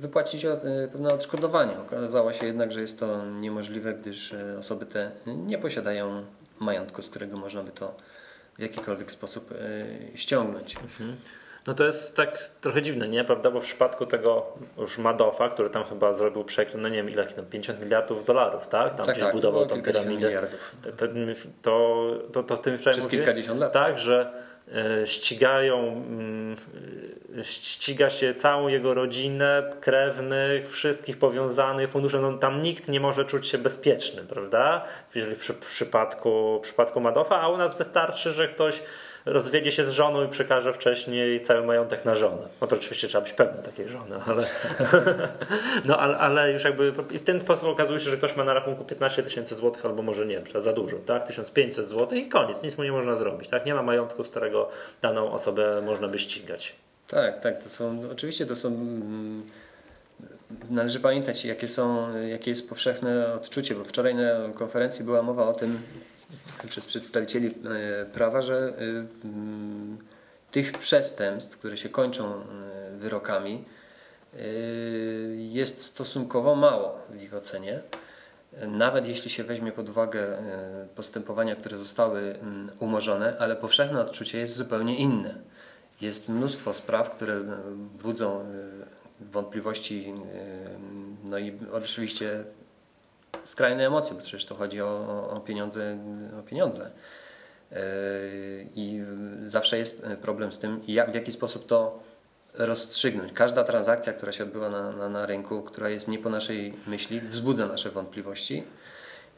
wypłacić 0.00 0.46
pewne 0.92 1.14
odszkodowanie. 1.14 1.78
Okazało 1.78 2.32
się 2.32 2.46
jednak, 2.46 2.72
że 2.72 2.80
jest 2.80 3.00
to 3.00 3.26
niemożliwe, 3.26 3.94
gdyż 3.94 4.34
osoby 4.58 4.86
te 4.86 5.10
nie 5.26 5.58
posiadają 5.58 6.24
majątku, 6.60 7.02
z 7.02 7.08
którego 7.08 7.36
można 7.36 7.62
by 7.62 7.70
to 7.70 7.94
w 8.58 8.62
jakikolwiek 8.62 9.10
sposób 9.10 9.52
e, 9.52 10.18
ściągnąć. 10.18 10.76
Mhm. 10.76 11.16
No 11.66 11.74
to 11.74 11.84
jest 11.84 12.16
tak 12.16 12.50
trochę 12.60 12.82
dziwne, 12.82 13.08
nie? 13.08 13.24
Prawda? 13.24 13.50
Bo 13.50 13.60
w 13.60 13.64
przypadku 13.64 14.06
tego 14.06 14.46
już 14.78 14.98
Madoffa, 14.98 15.48
który 15.48 15.70
tam 15.70 15.84
chyba 15.84 16.12
zrobił 16.12 16.44
przekręt, 16.44 16.82
no 16.82 16.88
nie 16.88 16.96
wiem 16.96 17.10
ile, 17.10 17.26
tam 17.26 17.46
50 17.46 17.80
miliardów 17.80 18.24
dolarów, 18.24 18.68
tak? 18.68 18.94
Tam 18.94 19.06
tak, 19.06 19.14
gdzieś 19.14 19.24
tak, 19.24 19.34
budował 19.34 19.66
tą 19.66 19.82
piramidę. 19.82 20.48
To, 20.82 20.90
to, 21.62 22.02
to, 22.32 22.42
to, 22.42 22.56
w 22.56 22.60
tym 22.60 22.78
Przez 22.78 23.08
kilkadziesiąt 23.08 23.60
lat. 23.60 23.72
Tak, 23.72 23.98
że 23.98 24.32
ścigają, 25.04 25.78
mm, 25.78 26.56
ściga 27.42 28.10
się 28.10 28.34
całą 28.34 28.68
jego 28.68 28.94
rodzinę, 28.94 29.70
krewnych, 29.80 30.70
wszystkich 30.70 31.18
powiązanych 31.18 31.90
funduszy. 31.90 32.18
No, 32.18 32.38
tam 32.38 32.60
nikt 32.60 32.88
nie 32.88 33.00
może 33.00 33.24
czuć 33.24 33.48
się 33.48 33.58
bezpieczny, 33.58 34.22
prawda? 34.22 34.84
Jeżeli 35.14 35.36
w, 35.36 35.54
przypadku, 35.54 36.58
w 36.58 36.62
przypadku 36.62 37.00
Madoffa, 37.00 37.40
a 37.40 37.48
u 37.48 37.56
nas 37.56 37.78
wystarczy, 37.78 38.32
że 38.32 38.48
ktoś 38.48 38.82
rozwiedzie 39.26 39.72
się 39.72 39.84
z 39.84 39.90
żoną 39.90 40.24
i 40.24 40.28
przekaże 40.28 40.72
wcześniej 40.72 41.40
cały 41.40 41.66
majątek 41.66 42.04
na 42.04 42.14
żonę. 42.14 42.48
No 42.60 42.66
to 42.66 42.76
oczywiście 42.76 43.08
trzeba 43.08 43.24
być 43.24 43.32
pewny 43.32 43.62
takiej 43.62 43.88
żony, 43.88 44.16
ale, 44.26 44.46
no, 45.84 45.98
ale, 45.98 46.18
ale 46.18 46.52
już 46.52 46.64
jakby 46.64 46.92
w 46.92 47.22
ten 47.22 47.40
sposób 47.40 47.68
okazuje 47.68 48.00
się, 48.00 48.10
że 48.10 48.16
ktoś 48.16 48.36
ma 48.36 48.44
na 48.44 48.54
rachunku 48.54 48.84
15 48.84 49.22
tysięcy 49.22 49.54
złotych 49.54 49.86
albo 49.86 50.02
może 50.02 50.26
nie, 50.26 50.42
za 50.56 50.72
dużo, 50.72 50.96
tak? 50.96 51.26
1500 51.26 51.88
złotych 51.88 52.18
i 52.18 52.28
koniec, 52.28 52.62
nic 52.62 52.78
mu 52.78 52.84
nie 52.84 52.92
można 52.92 53.16
zrobić, 53.16 53.48
tak? 53.48 53.66
Nie 53.66 53.74
ma 53.74 53.82
majątku, 53.82 54.24
z 54.24 54.30
którego 54.30 54.68
daną 55.02 55.32
osobę 55.32 55.82
można 55.82 56.08
by 56.08 56.18
ścigać. 56.18 56.74
Tak, 57.08 57.40
tak, 57.40 57.62
to 57.62 57.68
są, 57.68 58.02
oczywiście 58.12 58.46
to 58.46 58.56
są 58.56 58.68
mm, 58.68 59.42
należy 60.70 61.00
pamiętać, 61.00 61.44
jakie, 61.44 61.68
są, 61.68 62.16
jakie 62.18 62.50
jest 62.50 62.68
powszechne 62.68 63.34
odczucie, 63.34 63.74
bo 63.74 63.84
wczoraj 63.84 64.14
na 64.14 64.48
konferencji 64.54 65.04
była 65.04 65.22
mowa 65.22 65.48
o 65.48 65.52
tym, 65.52 65.78
przez 66.68 66.86
przedstawicieli 66.86 67.46
e, 67.46 68.06
prawa, 68.06 68.42
że 68.42 68.56
e, 68.56 68.72
mm, 69.24 69.98
tych 70.50 70.72
przestępstw, 70.72 71.58
które 71.58 71.76
się 71.76 71.88
kończą 71.88 72.34
e, 72.34 72.42
wyrokami, 72.98 73.64
jest 75.36 75.84
stosunkowo 75.84 76.56
mało 76.56 76.98
w 77.10 77.22
ich 77.22 77.34
ocenie. 77.34 77.80
Nawet 78.68 79.06
jeśli 79.06 79.30
się 79.30 79.44
weźmie 79.44 79.72
pod 79.72 79.88
uwagę 79.88 80.38
postępowania, 80.94 81.56
które 81.56 81.78
zostały 81.78 82.20
mm, 82.20 82.70
umorzone, 82.78 83.36
ale 83.38 83.56
powszechne 83.56 84.00
odczucie 84.00 84.38
jest 84.38 84.56
zupełnie 84.56 84.98
inne. 84.98 85.34
Jest 86.00 86.28
mnóstwo 86.28 86.74
spraw, 86.74 87.10
które 87.10 87.40
budzą 88.02 88.44
wątpliwości, 89.20 90.12
no 91.24 91.38
i 91.38 91.58
oczywiście 91.72 92.44
skrajne 93.46 93.86
emocje, 93.86 94.16
bo 94.16 94.22
przecież 94.22 94.46
to 94.46 94.54
chodzi 94.54 94.80
o, 94.80 95.30
o 95.30 95.40
pieniądze. 95.40 95.98
O 96.40 96.42
pieniądze. 96.42 96.90
E, 97.72 97.78
I 98.74 99.02
zawsze 99.46 99.78
jest 99.78 100.06
problem 100.22 100.52
z 100.52 100.58
tym, 100.58 100.80
jak, 100.88 101.10
w 101.10 101.14
jaki 101.14 101.32
sposób 101.32 101.66
to 101.66 102.02
rozstrzygnąć. 102.54 103.32
Każda 103.32 103.64
transakcja, 103.64 104.12
która 104.12 104.32
się 104.32 104.44
odbywa 104.44 104.70
na, 104.70 104.92
na, 104.92 105.08
na 105.08 105.26
rynku, 105.26 105.62
która 105.62 105.88
jest 105.88 106.08
nie 106.08 106.18
po 106.18 106.30
naszej 106.30 106.74
myśli, 106.86 107.20
wzbudza 107.20 107.66
nasze 107.66 107.90
wątpliwości. 107.90 108.62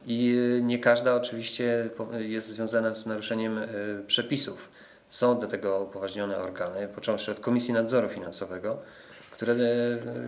I 0.07 0.37
nie 0.63 0.79
każda 0.79 1.15
oczywiście 1.15 1.91
jest 2.19 2.49
związana 2.49 2.93
z 2.95 3.07
naruszeniem 3.07 3.61
przepisów. 4.07 4.69
Są 5.09 5.41
do 5.41 5.47
tego 5.47 5.81
upoważnione 5.81 6.37
organy, 6.39 6.89
począwszy 6.89 7.33
od 7.33 7.41
Komisji 7.41 7.75
Nadzoru 7.75 8.09
Finansowego, 8.09 8.79
które, 9.31 9.57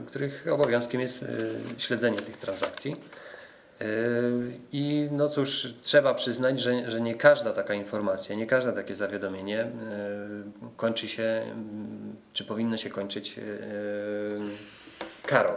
których 0.07 0.47
obowiązkiem 0.51 1.01
jest 1.01 1.25
śledzenie 1.79 2.19
tych 2.19 2.37
transakcji. 2.37 2.97
Yy, 3.81 3.87
I 4.73 5.09
no 5.13 5.29
cóż, 5.29 5.75
trzeba 5.83 6.15
przyznać, 6.15 6.61
że, 6.61 6.91
że 6.91 7.01
nie 7.01 7.15
każda 7.15 7.53
taka 7.53 7.75
informacja, 7.75 8.37
nie 8.37 8.47
każde 8.47 8.73
takie 8.73 8.97
zawiadomienie 8.97 9.57
yy, 9.57 10.69
kończy 10.77 11.09
się, 11.09 11.23
mm, 11.23 12.17
czy 12.33 12.45
powinno 12.45 12.77
się 12.77 12.91
kończyć 12.91 13.37
yy, 13.37 13.43
karą. 15.27 15.53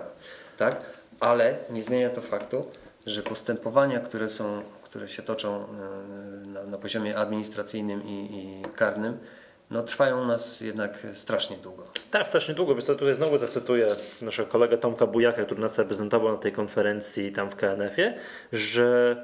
Tak? 0.58 0.82
Ale 1.20 1.56
nie 1.70 1.84
zmienia 1.84 2.10
to 2.10 2.22
faktu, 2.22 2.66
że 3.06 3.24
postępowania, 3.24 4.00
które, 4.00 4.30
są, 4.30 4.64
które 4.84 5.10
się 5.10 5.24
toczą 5.24 5.66
na, 6.46 6.64
na 6.64 6.78
poziomie 6.78 7.18
administracyjnym 7.18 8.04
i, 8.04 8.30
i 8.32 8.72
karnym, 8.76 9.18
no, 9.74 9.84
trwają 9.84 10.22
u 10.22 10.26
nas 10.26 10.62
jednak 10.62 11.08
strasznie 11.14 11.58
długo. 11.58 11.84
Tak, 12.12 12.28
strasznie 12.28 12.54
długo. 12.54 12.74
Więc 12.76 12.86
tutaj 12.86 13.16
znowu 13.16 13.38
zacytuję 13.38 13.88
naszego 14.22 14.52
kolegę 14.52 14.78
Tomka 14.78 15.08
Bujaka, 15.08 15.46
który 15.46 15.62
nas 15.62 15.78
reprezentował 15.78 16.32
na 16.32 16.38
tej 16.38 16.52
konferencji 16.52 17.32
tam 17.32 17.50
w 17.50 17.56
KNF-ie, 17.56 18.18
że 18.54 19.16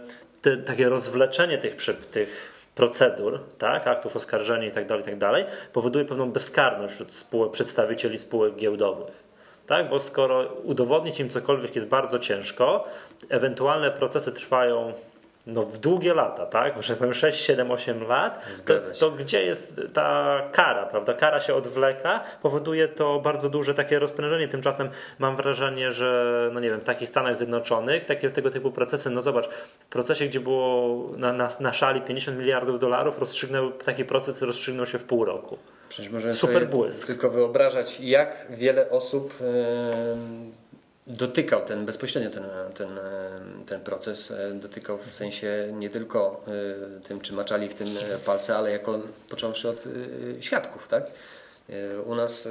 te, 0.42 0.58
takie 0.58 0.90
rozwleczenie 0.90 1.58
tych, 1.58 1.76
tych 2.12 2.60
procedur, 2.76 3.40
tak, 3.58 3.88
aktów 3.88 4.16
oskarżenia 4.16 4.72
tak 4.72 4.88
tak 4.88 5.18
dalej, 5.18 5.46
powoduje 5.74 6.06
pewną 6.06 6.32
bezkarność 6.32 6.94
wśród 6.94 7.14
spółek, 7.14 7.52
przedstawicieli 7.52 8.18
spółek 8.18 8.56
giełdowych. 8.56 9.24
Tak, 9.68 9.90
bo 9.90 10.00
skoro 10.00 10.54
udowodnić 10.64 11.20
im 11.20 11.30
cokolwiek 11.30 11.76
jest 11.76 11.88
bardzo 11.88 12.20
ciężko, 12.20 12.88
ewentualne 13.30 13.92
procesy 13.92 14.32
trwają 14.32 14.94
no 15.54 15.64
w 15.64 15.78
długie 15.78 16.14
lata, 16.14 16.46
tak? 16.46 16.76
Może 16.76 16.96
powiem 16.96 17.14
6, 17.14 17.46
7, 17.46 17.72
8 17.72 18.04
lat, 18.04 18.46
to, 18.66 18.74
to, 19.00 19.12
gdzie 19.12 19.46
jest 19.46 19.82
ta 19.94 20.42
kara, 20.52 20.86
prawda? 20.86 21.14
Kara 21.14 21.40
się 21.40 21.56
odwleka, 21.56 22.24
powoduje 22.42 22.88
to 22.88 23.20
bardzo 23.20 23.50
duże 23.50 23.74
takie 23.74 24.00
rozprężenie. 24.00 24.48
Tymczasem 24.48 24.90
mam 25.20 25.36
wrażenie, 25.36 25.92
że 25.92 26.50
no 26.54 26.60
nie 26.60 26.70
wiem, 26.70 26.80
w 26.80 26.84
takich 26.84 27.10
Stanach 27.10 27.38
Zjednoczonych 27.38 28.06
takie 28.06 28.30
tego 28.30 28.50
typu 28.50 28.72
procesy, 28.72 29.10
no 29.10 29.22
zobacz, 29.22 29.50
w 29.80 29.86
procesie, 29.90 30.26
gdzie 30.26 30.40
było 30.40 30.98
na, 31.18 31.34
na, 31.34 31.50
na 31.60 31.74
szali 31.74 32.02
50 32.02 32.38
miliardów 32.38 32.80
dolarów, 32.80 33.20
rozstrzygnął, 33.20 33.72
taki 33.72 34.06
proces 34.06 34.42
rozstrzygnął 34.42 34.86
się 34.86 35.00
w 35.00 35.04
pół 35.04 35.26
roku. 35.26 35.58
Przecież 35.90 36.12
możemy 36.12 36.34
Super 36.34 36.68
błysk. 36.68 37.08
tylko 37.08 37.30
wyobrażać, 37.30 38.00
jak 38.00 38.48
wiele 38.50 38.90
osób 38.90 39.34
yy 39.42 40.60
dotykał 41.10 41.66
ten 41.66 41.86
bezpośrednio 41.86 42.30
ten, 42.30 42.44
ten, 42.76 43.00
ten 43.66 43.82
proces, 43.82 44.32
e, 44.32 44.54
dotykał 44.54 44.98
w 44.98 45.12
sensie 45.12 45.68
nie 45.74 45.90
tylko 45.90 46.46
e, 46.48 47.08
tym, 47.08 47.22
czy 47.22 47.34
maczali 47.34 47.70
w 47.70 47.74
tym 47.74 47.88
palce, 48.26 48.58
ale 48.58 48.72
jako 48.72 49.00
począwszy 49.30 49.70
od 49.70 49.84
e, 49.86 50.42
świadków. 50.42 50.88
Tak? 50.88 51.04
U 52.06 52.16
nas, 52.16 52.48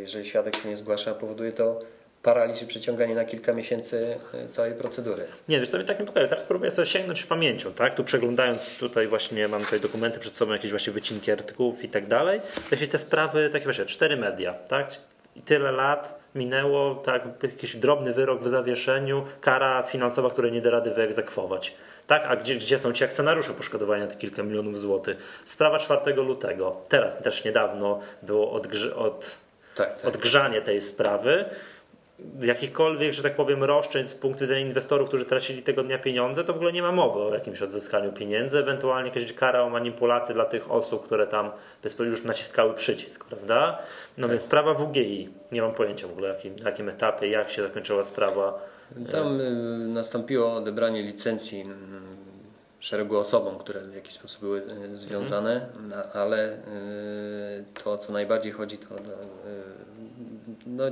jeżeli 0.00 0.26
świadek 0.26 0.56
się 0.56 0.68
nie 0.68 0.76
zgłasza, 0.76 1.14
powoduje 1.14 1.52
to 1.52 1.80
paraliż 2.22 2.62
i 2.62 2.66
przeciąganie 2.66 3.14
na 3.14 3.24
kilka 3.24 3.52
miesięcy 3.52 4.16
całej 4.50 4.74
procedury. 4.74 5.26
Nie, 5.48 5.60
wiesz, 5.60 5.68
sobie 5.68 5.84
tak 5.84 6.00
nie 6.00 6.06
pokażę. 6.06 6.28
Teraz 6.28 6.46
próbuję 6.46 6.70
sobie 6.70 6.86
sięgnąć 6.86 7.24
pamięcią, 7.24 7.72
tak? 7.72 7.94
Tu 7.94 8.04
przeglądając 8.04 8.78
tutaj 8.78 9.08
właśnie, 9.08 9.48
mam 9.48 9.64
tutaj 9.64 9.80
dokumenty 9.80 10.20
przed 10.20 10.36
sobą, 10.36 10.52
jakieś 10.52 10.70
właśnie 10.70 10.92
wycinki 10.92 11.32
artykułów 11.32 11.84
i 11.84 11.88
tak 11.88 12.06
dalej. 12.06 12.40
Właśnie 12.68 12.88
te 12.88 12.98
sprawy, 12.98 13.50
takie 13.52 13.64
właśnie 13.64 13.86
cztery 13.86 14.16
media, 14.16 14.54
tak? 14.54 14.90
I 15.36 15.42
tyle 15.42 15.72
lat 15.72 16.24
minęło, 16.34 16.94
tak, 16.94 17.22
jakiś 17.42 17.76
drobny 17.76 18.12
wyrok 18.12 18.42
w 18.42 18.48
zawieszeniu, 18.48 19.24
kara 19.40 19.82
finansowa, 19.82 20.30
której 20.30 20.52
nie 20.52 20.60
da 20.60 20.70
rady 20.70 20.90
wyegzekwować. 20.90 21.74
Tak, 22.06 22.24
a 22.28 22.36
gdzie, 22.36 22.56
gdzie 22.56 22.78
są 22.78 22.92
ci 22.92 23.04
akcjonariusze 23.04 23.54
poszkodowania 23.54 24.06
te 24.06 24.16
kilka 24.16 24.42
milionów 24.42 24.78
złotych? 24.78 25.42
Sprawa 25.44 25.78
4 25.78 26.14
lutego, 26.14 26.76
teraz 26.88 27.22
też 27.22 27.44
niedawno 27.44 28.00
było 28.22 28.52
od, 28.52 28.68
tak, 29.74 29.98
tak. 29.98 30.06
odgrzanie 30.08 30.62
tej 30.62 30.82
sprawy 30.82 31.44
jakichkolwiek, 32.40 33.12
że 33.12 33.22
tak 33.22 33.34
powiem, 33.34 33.64
roszczeń 33.64 34.06
z 34.06 34.14
punktu 34.14 34.40
widzenia 34.40 34.60
inwestorów, 34.60 35.08
którzy 35.08 35.24
tracili 35.24 35.62
tego 35.62 35.82
dnia 35.82 35.98
pieniądze, 35.98 36.44
to 36.44 36.52
w 36.52 36.56
ogóle 36.56 36.72
nie 36.72 36.82
ma 36.82 36.92
mowy 36.92 37.20
o 37.20 37.34
jakimś 37.34 37.62
odzyskaniu 37.62 38.12
pieniędzy, 38.12 38.58
ewentualnie 38.58 39.08
jakaś 39.08 39.32
kara 39.32 39.62
o 39.62 39.70
manipulację 39.70 40.34
dla 40.34 40.44
tych 40.44 40.70
osób, 40.70 41.04
które 41.04 41.26
tam 41.26 41.50
już 41.98 42.24
naciskały 42.24 42.74
przycisk, 42.74 43.24
prawda? 43.24 43.78
No 44.18 44.22
tak. 44.22 44.30
więc 44.30 44.42
sprawa 44.42 44.74
WGI, 44.74 45.28
nie 45.52 45.62
mam 45.62 45.72
pojęcia 45.72 46.08
w 46.08 46.10
ogóle 46.10 46.36
na 46.62 46.70
jakim 46.70 46.88
etapie, 46.88 47.28
jak 47.28 47.50
się 47.50 47.62
zakończyła 47.62 48.04
sprawa. 48.04 48.58
Tam 49.12 49.40
y, 49.40 49.50
nastąpiło 49.88 50.52
odebranie 50.52 51.02
licencji 51.02 51.60
mm, 51.60 51.74
szeregu 52.80 53.18
osobom, 53.18 53.58
które 53.58 53.80
w 53.80 53.94
jakiś 53.94 54.14
sposób 54.14 54.40
były 54.40 54.62
y, 54.92 54.96
związane, 54.96 55.66
mhm. 55.84 56.02
ale 56.12 56.52
y, 56.52 56.58
to, 57.84 57.98
co 57.98 58.12
najbardziej 58.12 58.52
chodzi, 58.52 58.78
to 58.78 58.88
no, 60.66 60.84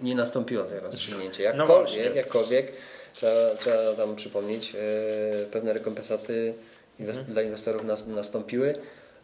nie 0.00 0.14
nastąpiło 0.14 0.64
to 0.64 0.80
rozstrzygnięcie. 0.80 1.52
No 1.56 1.64
jakkolwiek, 1.64 2.10
no 2.10 2.16
jakkolwiek 2.16 2.72
trzeba, 3.12 3.54
trzeba 3.58 3.94
tam 3.96 4.16
przypomnieć, 4.16 4.74
e, 4.74 5.46
pewne 5.46 5.72
rekompensaty 5.72 6.54
inwest 6.98 7.18
mhm. 7.18 7.34
dla 7.34 7.42
inwestorów 7.42 7.84
nas, 7.84 8.06
nastąpiły, 8.06 8.74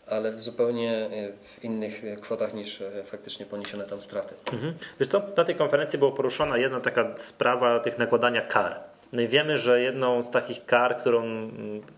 ale 0.06 0.32
w 0.32 0.42
zupełnie 0.42 0.92
e, 0.92 1.08
w 1.58 1.64
innych 1.64 2.02
kwotach 2.20 2.54
niż 2.54 2.80
e, 2.80 3.04
faktycznie 3.04 3.46
poniesione 3.46 3.84
tam 3.84 4.02
straty. 4.02 4.34
Mhm. 4.52 4.74
Wiesz 5.00 5.08
co, 5.08 5.22
na 5.36 5.44
tej 5.44 5.54
konferencji 5.54 5.98
była 5.98 6.12
poruszona 6.12 6.58
jedna 6.58 6.80
taka 6.80 7.14
sprawa 7.16 7.80
tych 7.80 7.98
nakładania 7.98 8.40
kar. 8.40 8.80
No 9.14 9.22
i 9.22 9.28
wiemy, 9.28 9.58
że 9.58 9.80
jedną 9.80 10.22
z 10.22 10.30
takich 10.30 10.66
kar, 10.66 10.96
którą 10.96 11.50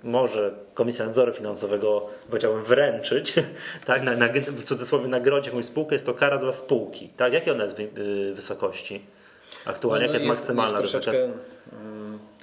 może 0.04 0.54
Komisja 0.74 1.06
Nadzoru 1.06 1.32
Finansowego, 1.32 2.06
powiedziałbym, 2.30 2.62
wręczyć, 2.62 3.34
tak, 3.86 4.02
na, 4.02 4.16
na, 4.16 4.28
w 4.28 4.64
cudzysłowie 4.64 5.08
nagrodzić 5.08 5.46
jakąś 5.46 5.64
spółkę, 5.64 5.94
jest 5.94 6.06
to 6.06 6.14
kara 6.14 6.38
dla 6.38 6.52
spółki. 6.52 7.08
Tak? 7.16 7.32
Jakie 7.32 7.52
ona 7.52 7.62
jest 7.62 7.80
y, 7.80 8.32
wysokości 8.34 9.00
aktualnie? 9.66 10.06
No, 10.06 10.12
no 10.12 10.18
Jaka 10.18 10.24
jest, 10.24 10.38
jest 10.38 10.48
maksymalna? 10.48 10.80
Jest 10.80 10.92
troszeczkę, 10.92 11.28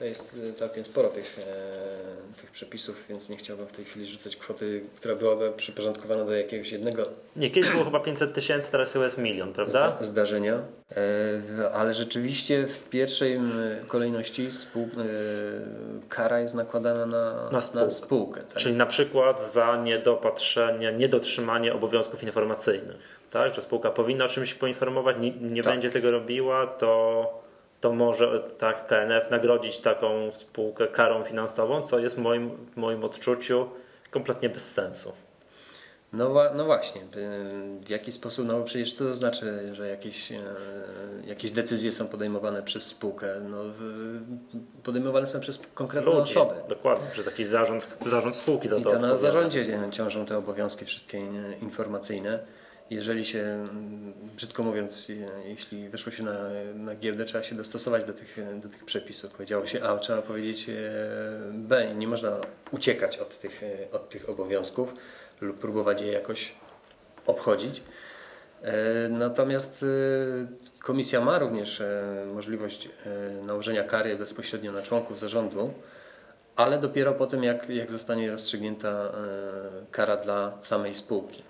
to 0.04 0.08
jest 0.08 0.40
całkiem 0.54 0.86
sporo 0.86 1.10
tych 1.10 1.40
e, 1.40 2.42
tych 2.42 2.52
przepisów, 2.52 3.06
więc 3.10 3.30
nie 3.30 3.38
chciałbym 3.38 3.68
w 3.68 3.72
tej 3.72 3.86
chwili 3.86 4.06
rzucać 4.06 4.36
kwoty, 4.36 4.82
która 4.96 5.16
byłaby 5.16 5.52
przyporządkowana 5.58 6.26
do 6.26 6.34
jakiegoś 6.34 6.72
jednego. 6.72 7.06
Nie, 7.36 7.50
kiedyś 7.50 7.72
było 7.72 7.84
chyba 7.84 8.00
500 8.00 8.34
tysięcy, 8.34 8.72
teraz 8.72 8.94
chyba 8.94 9.06
jest 9.06 9.18
milion, 9.18 9.54
prawda? 9.54 9.98
Zdarzenia. 10.02 10.62
E, 10.92 11.72
ale 11.74 11.94
rzeczywiście 11.94 12.68
w 12.68 12.90
pierwszej 12.90 13.40
kolejności 13.88 14.52
spół... 14.52 14.84
E, 14.84 16.08
kara 16.10 16.40
jest 16.40 16.56
nakładana 16.56 17.06
na, 17.06 17.50
na 17.52 17.62
spółkę. 17.62 17.86
Na 17.86 17.90
spółkę 17.90 18.42
tak? 18.42 18.58
Czyli 18.58 18.76
na 18.76 18.86
przykład 18.86 19.52
za 19.52 19.78
niedopatrzenie, 19.84 20.94
niedotrzymanie 20.94 21.74
obowiązków 21.74 22.24
informacyjnych. 22.24 23.20
Tak? 23.32 23.54
Że 23.54 23.62
spółka 23.62 23.92
powinna 23.92 24.26
o 24.26 24.28
czymś 24.28 24.54
poinformować, 24.54 25.16
nie, 25.20 25.32
nie 25.32 25.64
tak. 25.64 25.74
będzie 25.74 25.90
tego 25.90 26.12
robiła, 26.12 26.68
to 26.68 27.43
to 27.84 27.94
może 27.94 28.44
tak 28.58 28.88
KNF 28.88 29.32
nagrodzić 29.32 29.80
taką 29.80 30.32
spółkę 30.32 30.88
karą 30.88 31.24
finansową, 31.24 31.82
co 31.82 32.00
jest 32.00 32.16
w 32.16 32.20
moim, 32.20 32.50
w 32.74 32.78
moim 32.78 33.04
odczuciu 33.04 33.70
kompletnie 34.12 34.50
bez 34.50 34.72
sensu. 34.72 35.14
No, 36.14 36.34
no 36.56 36.66
właśnie, 36.66 37.02
w 37.86 37.90
jaki 37.90 38.12
sposób, 38.12 38.48
no 38.48 38.64
przecież 38.64 38.94
co 38.94 39.04
to 39.04 39.14
znaczy, 39.14 39.76
że 39.76 39.88
jakieś, 39.88 40.32
e, 40.32 40.38
jakieś 41.26 41.52
decyzje 41.52 41.92
są 41.92 42.08
podejmowane 42.08 42.64
przez 42.64 42.86
spółkę? 42.86 43.28
No, 43.50 43.58
podejmowane 44.84 45.28
są 45.28 45.40
przez 45.40 45.60
konkretną 45.74 46.12
Ludzi, 46.12 46.32
osobę. 46.32 46.56
Dokładnie, 46.70 47.08
przez 47.12 47.26
jakiś 47.26 47.48
zarząd, 47.48 47.98
zarząd 48.06 48.36
spółki 48.36 48.70
za 48.70 48.78
I 48.78 48.84
to 48.84 48.90
I 48.90 48.94
to 48.94 49.00
na 49.00 49.18
zarządzie 49.18 49.80
ciążą 49.92 50.26
te 50.26 50.38
obowiązki 50.38 50.86
wszystkie 50.86 51.20
informacyjne 51.62 52.40
jeżeli 52.94 53.26
się, 53.26 53.68
brzydko 54.36 54.64
mówiąc, 54.64 55.08
jeśli 55.46 55.90
wyszło 55.90 56.12
się 56.12 56.24
na, 56.24 56.50
na 56.76 56.96
giełdę, 56.96 57.26
trzeba 57.26 57.44
się 57.44 57.56
dostosować 57.56 58.06
do 58.06 58.14
tych, 58.14 58.40
do 58.62 58.70
tych 58.70 58.86
przepisów. 58.86 59.32
Powiedziało 59.32 59.68
się 59.68 59.84
A, 59.84 59.98
trzeba 59.98 60.22
powiedzieć 60.22 60.70
e, 60.70 60.74
B. 61.54 61.96
Nie 61.96 62.08
można 62.08 62.38
uciekać 62.72 63.18
od 63.18 63.40
tych, 63.40 63.64
e, 63.64 63.92
od 63.92 64.10
tych 64.10 64.30
obowiązków 64.30 64.94
lub 65.42 65.60
próbować 65.60 66.02
je 66.02 66.12
jakoś 66.12 66.56
obchodzić. 67.26 67.82
E, 68.62 69.10
natomiast 69.10 69.86
komisja 70.80 71.22
ma 71.22 71.40
również 71.40 71.84
możliwość 72.34 72.90
nałożenia 73.46 73.84
kary 73.84 74.16
bezpośrednio 74.16 74.72
na 74.72 74.82
członków 74.82 75.20
zarządu, 75.20 75.74
ale 76.56 76.80
dopiero 76.80 77.14
po 77.14 77.28
tym, 77.28 77.44
jak, 77.44 77.70
jak 77.70 77.92
zostanie 77.92 78.32
rozstrzygnięta 78.32 79.12
kara 79.92 80.18
dla 80.18 80.58
samej 80.62 80.96
spółki. 80.96 81.44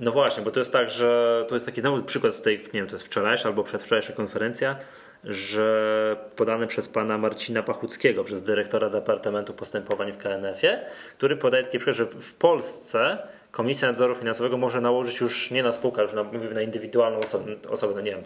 No 0.00 0.12
właśnie, 0.12 0.42
bo 0.42 0.50
to 0.50 0.60
jest 0.60 0.72
tak, 0.72 0.90
że 0.90 1.44
to 1.48 1.54
jest 1.54 1.66
taki 1.66 1.82
nowy 1.82 2.02
przykład 2.02 2.34
z 2.34 2.42
tej, 2.42 2.58
nie 2.58 2.64
wiem, 2.72 2.86
to 2.86 2.94
jest 2.94 3.06
wczorajsza 3.06 3.48
albo 3.48 3.64
przedwczorajsza 3.64 4.12
konferencja, 4.12 4.76
że 5.24 6.16
podany 6.36 6.66
przez 6.66 6.88
pana 6.88 7.18
Marcina 7.18 7.62
Pachuckiego, 7.62 8.24
przez 8.24 8.42
dyrektora 8.42 8.90
Departamentu 8.90 9.54
Postępowań 9.54 10.12
w 10.12 10.18
KNF-ie, 10.18 10.80
który 11.18 11.36
podaje 11.36 11.64
taki 11.64 11.78
przykład, 11.78 11.96
że 11.96 12.06
w 12.06 12.34
Polsce 12.34 13.18
Komisja 13.50 13.88
Nadzoru 13.88 14.14
Finansowego 14.14 14.56
może 14.56 14.80
nałożyć 14.80 15.20
już 15.20 15.50
nie 15.50 15.62
na 15.62 15.72
spółkę, 15.72 16.02
już 16.02 16.12
na, 16.12 16.24
na 16.54 16.62
indywidualną 16.62 17.18
osobę, 17.18 17.44
osobę 17.68 17.94
no 17.94 18.00
nie 18.00 18.10
wiem, 18.10 18.22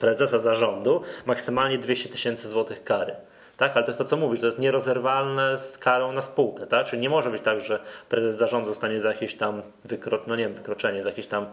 prezesa 0.00 0.38
zarządu, 0.38 1.02
maksymalnie 1.26 1.78
200 1.78 2.08
tysięcy 2.08 2.48
złotych 2.48 2.84
kary. 2.84 3.16
Tak, 3.60 3.76
ale 3.76 3.84
to 3.84 3.90
jest 3.90 3.98
to, 3.98 4.04
co 4.04 4.16
mówisz, 4.16 4.40
to 4.40 4.46
jest 4.46 4.58
nierozerwalne 4.58 5.58
z 5.58 5.78
karą 5.78 6.12
na 6.12 6.22
spółkę, 6.22 6.66
tak? 6.66 6.86
Czyli 6.86 7.02
nie 7.02 7.10
może 7.10 7.30
być 7.30 7.42
tak, 7.42 7.60
że 7.60 7.80
prezes 8.08 8.34
zarządu 8.34 8.68
zostanie 8.68 9.00
za 9.00 9.08
jakieś 9.08 9.36
tam 9.36 9.62
wykro, 9.84 10.18
no 10.26 10.36
nie 10.36 10.44
wiem, 10.44 10.54
wykroczenie, 10.54 11.02
za 11.02 11.08
jakieś 11.08 11.26
tam 11.26 11.46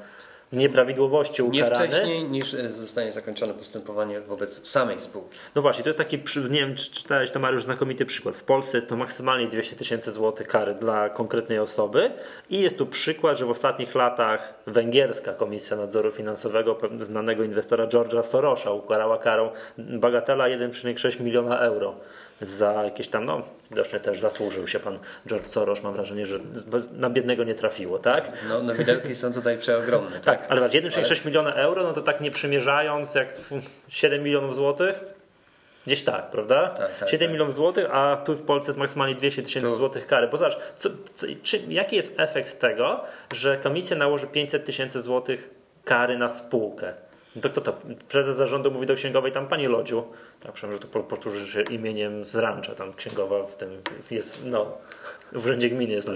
nieprawidłowości 0.52 1.42
ukarany. 1.42 1.70
Nie 1.70 1.76
wcześniej 1.76 2.24
niż 2.24 2.54
e, 2.54 2.72
zostanie 2.72 3.12
zakończone 3.12 3.54
postępowanie 3.54 4.22
wobec 4.22 4.68
samej 4.68 5.00
spółki. 5.00 5.38
No 5.56 5.62
właśnie, 5.62 5.84
to 5.84 5.90
jest 5.90 5.98
taki, 5.98 6.18
nie 6.50 6.60
wiem 6.60 6.76
czy 6.76 6.92
czytałeś 6.92 7.32
to 7.32 7.40
Mariusz, 7.40 7.64
znakomity 7.64 8.06
przykład. 8.06 8.36
W 8.36 8.44
Polsce 8.44 8.78
jest 8.78 8.90
to 8.90 8.96
maksymalnie 8.96 9.48
200 9.48 9.76
tysięcy 9.76 10.12
złotych 10.12 10.48
kary 10.48 10.76
dla 10.76 11.10
konkretnej 11.10 11.60
osoby 11.60 12.12
i 12.50 12.62
jest 12.62 12.78
tu 12.78 12.86
przykład, 12.86 13.38
że 13.38 13.46
w 13.46 13.50
ostatnich 13.50 13.96
latach 13.96 14.54
węgierska 14.68 15.34
Komisja 15.34 15.78
Nadzoru 15.78 16.12
Finansowego 16.12 16.78
znanego 17.00 17.44
inwestora 17.44 17.88
George'a 17.88 18.24
Sorosza 18.24 18.72
ukarała 18.72 19.18
karą 19.18 19.50
bagatela 19.78 20.46
1,6 20.46 21.22
miliona 21.22 21.60
euro 21.60 21.96
za 22.42 22.84
jakieś 22.84 23.08
tam, 23.08 23.26
no 23.26 23.42
widocznie 23.70 24.00
też 24.00 24.20
zasłużył 24.20 24.68
się 24.68 24.80
pan 24.80 25.00
George 25.28 25.46
Soros, 25.46 25.84
mam 25.84 25.94
wrażenie, 25.94 26.26
że 26.26 26.40
na 26.94 27.10
biednego 27.10 27.44
nie 27.44 27.56
trafiło, 27.56 28.00
tak? 28.00 28.32
No, 28.50 28.64
no 28.64 28.74
widełki 28.74 29.16
są 29.16 29.34
tutaj 29.34 29.58
przeogromne. 29.58 30.12
tak, 30.12 30.24
tak 30.24 30.52
ale 30.52 30.62
1,6 30.62 30.98
ale... 30.98 31.16
miliona 31.26 31.54
euro, 31.54 31.84
no 31.84 31.94
to 31.94 32.02
tak 32.02 32.22
nie 32.22 32.32
przymierzając 32.32 33.16
jak 33.16 33.34
7 33.88 34.24
milionów 34.24 34.56
złotych, 34.56 35.18
Gdzieś 35.88 36.04
tak, 36.04 36.30
prawda? 36.30 36.70
Tak, 36.70 36.98
tak, 37.00 37.10
7 37.10 37.28
tak. 37.28 37.34
milionów 37.34 37.54
złotych, 37.54 37.88
a 37.92 38.18
tu 38.26 38.36
w 38.36 38.42
Polsce 38.42 38.70
jest 38.70 38.80
maksymalnie 38.80 39.16
200 39.16 39.44
tysięcy 39.44 39.76
złotych 39.76 40.08
kary. 40.08 40.28
Bo 40.28 40.38
zobacz, 40.38 40.58
co, 40.76 40.90
co, 41.14 41.28
czy, 41.44 41.62
jaki 41.70 41.96
jest 41.96 42.20
efekt 42.20 42.60
tego, 42.60 43.04
że 43.34 43.58
komisja 43.58 43.98
nałoży 43.98 44.28
500 44.28 44.66
tysięcy 44.66 45.02
złotych 45.02 45.54
kary 45.84 46.18
na 46.18 46.30
spółkę? 46.30 46.94
No 47.38 47.44
to 47.44 47.50
kto 47.50 47.62
to? 47.62 47.74
Prezes 48.10 48.38
zarządu 48.38 48.72
mówi 48.72 48.86
do 48.86 48.96
księgowej 48.96 49.32
tam, 49.32 49.48
panie 49.48 49.70
Lodziu, 49.70 50.04
tak 50.40 50.52
przynajmniej, 50.52 50.82
że 50.82 50.88
to 50.88 51.04
powtórzy 51.04 51.48
się 51.48 51.62
imieniem 51.62 52.26
z 52.26 52.36
rancza, 52.36 52.76
tam 52.76 52.94
księgowa 52.94 53.44
w 53.44 53.56
tym 53.56 53.82
jest, 54.12 54.46
no, 54.46 54.78
w 55.32 55.46
urzędzie 55.46 55.70
gminy 55.70 55.94
jest 55.94 56.10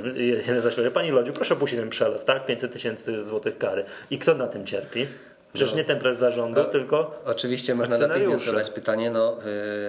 jeden 0.48 0.62
zaświadczenie. 0.62 0.92
Pani 0.92 1.12
Lodziu, 1.12 1.34
proszę 1.34 1.54
opuścić 1.54 1.80
ten 1.80 1.90
przelew, 1.90 2.26
tak? 2.26 2.46
500 2.46 2.74
tysięcy 2.74 3.24
złotych 3.24 3.58
kary. 3.58 3.86
I 4.12 4.20
kto 4.20 4.36
na 4.36 4.48
tym 4.48 4.66
cierpi? 4.66 5.08
Przecież 5.54 5.72
no, 5.72 5.78
nie 5.78 5.84
ten 5.84 6.00
prezes 6.00 6.20
zarządu, 6.20 6.62
no, 6.62 6.68
tylko. 6.68 7.22
Oczywiście 7.26 7.76
można 7.76 7.98
natychmiast 7.98 8.46
zadać 8.46 8.70
pytanie, 8.70 9.12
no, 9.12 9.38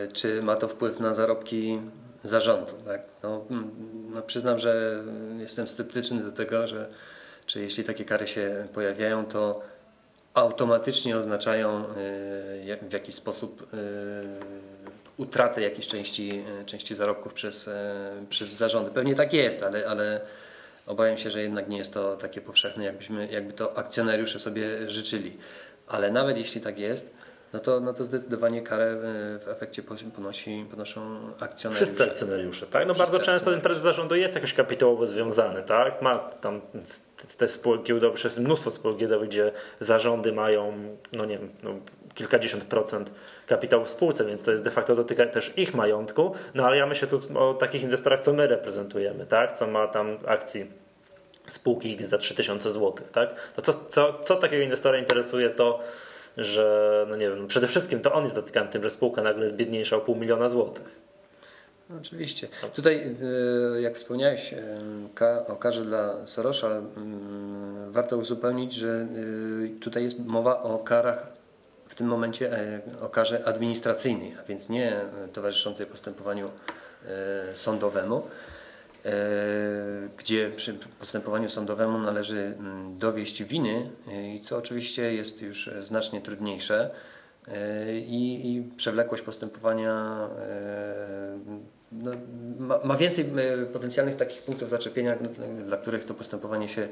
yy, 0.03 0.13
czy 0.13 0.43
ma 0.43 0.57
to 0.57 0.69
wpływ 0.69 1.01
na 1.01 1.15
zarobki 1.15 1.81
zarządu. 2.23 2.73
Tak? 2.87 3.01
No, 3.23 3.45
mm, 3.51 3.71
no, 4.15 4.23
przyznam, 4.23 4.59
że 4.59 5.03
jestem 5.39 5.69
sceptyczny 5.69 6.23
do 6.23 6.33
tego, 6.33 6.67
że 6.67 6.89
czy 7.47 7.61
jeśli 7.61 7.85
takie 7.85 8.05
kary 8.05 8.27
się 8.27 8.67
pojawiają, 8.75 9.27
to 9.27 9.61
automatycznie 10.35 11.17
oznaczają 11.17 11.79
e, 11.79 11.85
w 12.89 12.93
jakiś 12.93 13.15
sposób 13.15 13.63
e, 13.63 13.77
utratę 15.17 15.61
jakiejś 15.61 15.89
części, 15.89 16.45
e, 16.61 16.65
części 16.65 16.95
zarobków 16.95 17.33
przez, 17.33 17.71
przez 18.29 18.51
zarządy. 18.51 18.91
Pewnie 18.91 19.15
tak 19.15 19.33
jest, 19.33 19.63
ale, 19.63 19.87
ale 19.87 20.21
obawiam 20.87 21.19
się, 21.19 21.31
że 21.31 21.43
jednak 21.43 21.69
nie 21.69 21.77
jest 21.77 21.95
to 21.95 22.17
takie 22.17 22.41
powszechne, 22.41 22.85
jakbyśmy, 22.85 23.29
jakby 23.33 23.53
to 23.53 23.79
akcjonariusze 23.79 24.41
sobie 24.41 24.91
życzyli. 24.91 25.37
Ale 25.87 26.11
nawet 26.11 26.37
jeśli 26.39 26.61
tak 26.61 26.79
jest, 26.79 27.15
no 27.53 27.61
to, 27.61 27.81
no 27.81 27.95
to 27.95 28.05
zdecydowanie 28.05 28.63
karę 28.63 28.97
w 29.39 29.49
efekcie 29.49 29.83
ponosi, 30.17 30.67
ponoszą 30.71 31.19
akcjonariusze. 31.41 31.87
Wszyscy 31.87 32.05
akcjonariusze, 32.05 32.67
tak? 32.67 32.87
No 32.89 32.95
Wszyscy 32.95 33.13
bardzo 33.13 33.27
często 33.27 33.51
ten 33.51 33.61
prezes 33.61 33.83
zarządu 33.83 34.17
jest 34.17 34.35
jakoś 34.35 34.55
kapitałowo 34.55 35.07
związany, 35.07 35.63
tak? 35.63 36.03
Ma 36.03 36.19
tam 36.19 36.61
te 37.39 37.49
spółki 37.49 37.85
giełdowe, 37.85 38.19
jest 38.25 38.39
mnóstwo 38.39 38.71
spółek 38.71 38.97
giełdowych, 38.97 39.29
gdzie 39.29 39.53
zarządy 39.81 40.33
mają, 40.33 40.73
no 41.13 41.25
nie 41.25 41.39
wiem, 41.39 41.51
no 41.63 41.71
kilkadziesiąt 42.15 42.65
procent 42.65 43.11
kapitału 43.47 43.85
w 43.85 43.91
spółce, 43.91 44.25
więc 44.25 44.43
to 44.43 44.51
jest 44.51 44.65
de 44.65 44.71
facto 44.71 44.97
dotyka 44.97 45.27
też 45.27 45.53
ich 45.57 45.75
majątku, 45.75 46.35
no 46.55 46.67
ale 46.67 46.77
ja 46.77 46.87
myślę 46.87 47.09
tu 47.09 47.21
o 47.39 47.55
takich 47.55 47.83
inwestorach, 47.83 48.21
co 48.21 48.33
my 48.33 48.47
reprezentujemy, 48.47 49.27
tak? 49.27 49.53
Co 49.53 49.67
ma 49.67 49.87
tam 49.87 50.19
akcji 50.27 50.67
spółki 51.47 51.95
X 51.95 52.09
za 52.09 52.19
3000 52.19 52.73
zł, 52.73 52.95
tak? 53.13 53.35
To 53.57 53.63
co, 53.63 53.73
co, 53.73 54.21
co 54.25 54.37
takiego 54.37 54.63
inwestora 54.63 54.99
interesuje 54.99 55.51
to 55.51 55.81
że 56.37 57.07
no 57.09 57.17
nie 57.17 57.31
wiem, 57.31 57.47
przede 57.47 57.67
wszystkim 57.67 58.01
to 58.01 58.13
on 58.13 58.25
jest 58.25 58.37
dotykany 58.37 58.69
tym, 58.69 58.83
że 58.83 58.91
spółka 58.91 59.23
nagle 59.23 59.43
jest 59.43 59.57
biedniejsza 59.57 59.97
o 59.97 60.01
pół 60.01 60.17
miliona 60.17 60.49
złotych. 60.49 61.03
No, 61.91 61.97
oczywiście. 61.99 62.49
Tutaj, 62.75 63.17
e, 63.77 63.81
jak 63.81 63.95
wspomniałeś 63.97 64.53
e, 64.53 65.43
o 65.49 65.57
karze 65.57 65.85
dla 65.85 66.27
Sorosza, 66.27 66.69
mm, 66.69 67.93
warto 67.93 68.17
uzupełnić, 68.17 68.73
że 68.73 68.89
e, 68.89 69.81
tutaj 69.81 70.03
jest 70.03 70.27
mowa 70.27 70.63
o 70.63 70.79
karach 70.79 71.27
w 71.89 71.95
tym 71.95 72.07
momencie 72.07 72.51
o 73.01 73.09
karze 73.09 73.45
administracyjnej, 73.45 74.35
a 74.41 74.43
więc 74.43 74.69
nie 74.69 75.01
towarzyszącej 75.33 75.87
postępowaniu 75.87 76.49
sądowemu. 77.55 78.23
E, 79.05 80.09
gdzie 80.17 80.51
przy 80.51 80.75
postępowaniu 80.75 81.51
sądowemu 81.51 81.99
należy 81.99 82.55
mm, 82.59 82.99
dowieść 82.99 83.45
winy, 83.45 83.91
e, 84.09 84.41
co 84.41 84.59
oczywiście 84.59 85.15
jest 85.15 85.43
już 85.43 85.71
znacznie 85.81 86.21
trudniejsze 86.21 86.95
e, 87.49 87.99
i, 87.99 88.53
i 88.57 88.63
przewlekłość 88.77 89.23
postępowania 89.23 90.19
no, 91.93 92.11
ma, 92.59 92.79
ma, 92.85 92.97
więcej 92.97 93.25
potencjalnych 93.73 94.17
takich 94.17 94.43
punktów 94.43 94.69
zaczepienia, 94.69 95.17
dla 95.65 95.77
których 95.77 96.05
to 96.05 96.15
postępowanie 96.15 96.69
się 96.69 96.89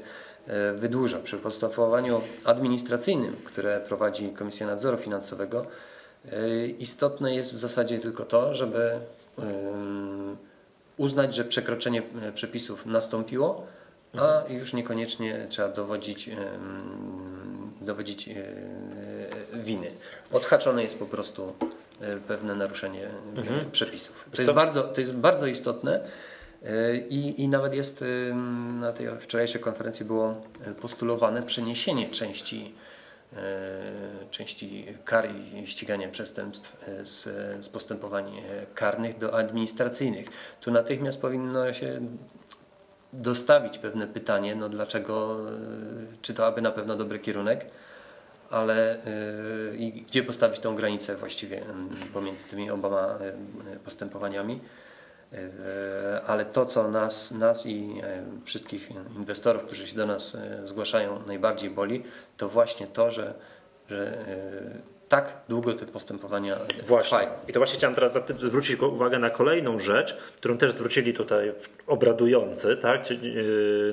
wydłuża. 0.75 1.19
Przy 1.19 1.37
postępowaniu 1.37 2.21
administracyjnym, 2.45 3.35
które 3.43 3.79
prowadzi 3.79 4.29
Komisja 4.29 4.67
Nadzoru 4.67 4.97
Finansowego, 4.97 5.65
istotne 6.79 7.35
jest 7.35 7.53
w 7.53 7.55
zasadzie 7.55 7.99
tylko 7.99 8.25
to, 8.25 8.55
żeby 8.55 8.99
uznać, 10.97 11.35
że 11.35 11.43
przekroczenie 11.43 12.01
e, 12.21 12.31
przepisów 12.31 12.85
nastąpiło, 12.85 13.67
a 14.13 14.37
mhm. 14.37 14.59
już 14.59 14.73
niekoniecznie 14.73 15.45
trzeba 15.49 15.69
dowodzić, 15.69 16.29
dowodzić 17.81 18.27
e, 18.27 18.33
winy. 19.53 19.87
Odhaczone 20.31 20.83
jest 20.83 20.99
po 20.99 21.05
prostu 21.05 21.53
e, 22.01 22.17
pewne 22.17 22.55
naruszenie 22.55 23.09
mhm. 23.35 23.71
przepisów. 23.71 24.29
To 24.35 24.41
jest, 24.41 24.51
bardzo, 24.51 24.83
to 24.83 25.01
jest 25.01 25.15
bardzo 25.17 25.47
istotne 25.47 25.99
i, 27.09 27.41
i 27.41 27.47
nawet 27.47 27.73
jest 27.73 28.03
na 28.79 28.93
tej 28.93 29.07
wczorajszej 29.19 29.61
konferencji 29.61 30.05
było 30.05 30.41
postulowane 30.81 31.41
przeniesienie 31.43 32.09
części 32.09 32.75
części 34.31 34.85
kar 35.05 35.29
i 35.35 35.67
ścigania 35.67 36.09
przestępstw 36.09 36.83
e, 36.87 37.05
z, 37.05 37.23
z 37.65 37.69
postępowań 37.69 38.37
e, 38.37 38.41
karnych 38.75 39.17
do 39.17 39.37
administracyjnych. 39.37 40.27
Tu 40.61 40.71
natychmiast 40.71 41.21
powinno 41.21 41.73
się 41.73 42.01
dostawić 43.13 43.77
pewne 43.77 44.07
pytanie, 44.07 44.55
no 44.55 44.69
dlaczego, 44.69 45.37
czy 46.21 46.33
to 46.33 46.45
aby 46.47 46.61
na 46.61 46.71
pewno 46.71 46.95
dobry 46.95 47.19
kierunek, 47.19 47.65
ale 48.49 48.97
i 49.77 49.91
gdzie 49.91 50.23
postawić 50.23 50.59
tą 50.59 50.75
granicę 50.75 51.15
właściwie 51.15 51.61
pomiędzy 52.13 52.47
tymi 52.47 52.71
oboma 52.71 53.19
postępowaniami. 53.85 54.59
E, 55.33 56.21
ale 56.27 56.45
to, 56.45 56.65
co 56.65 56.91
nas, 56.91 57.31
nas 57.31 57.65
i 57.65 58.01
e, 58.03 58.23
wszystkich 58.45 58.89
inwestorów, 59.15 59.63
którzy 59.63 59.87
się 59.87 59.95
do 59.95 60.05
nas 60.05 60.35
e, 60.35 60.67
zgłaszają, 60.67 61.19
najbardziej 61.27 61.69
boli, 61.69 62.03
to 62.37 62.49
właśnie 62.49 62.87
to, 62.87 63.11
że, 63.11 63.33
że 63.89 64.17
tak 65.09 65.33
długo 65.49 65.73
te 65.73 65.85
postępowania 65.85 66.55
właśnie. 66.87 67.09
trwają. 67.09 67.29
I 67.47 67.53
to 67.53 67.59
właśnie 67.59 67.77
chciałem 67.77 67.95
teraz 67.95 68.17
zwrócić 68.39 68.81
uwagę 68.81 69.19
na 69.19 69.29
kolejną 69.29 69.79
rzecz, 69.79 70.17
którą 70.37 70.57
też 70.57 70.71
zwrócili 70.71 71.13
tutaj 71.13 71.53
obradujący 71.87 72.77
tak, 72.77 73.03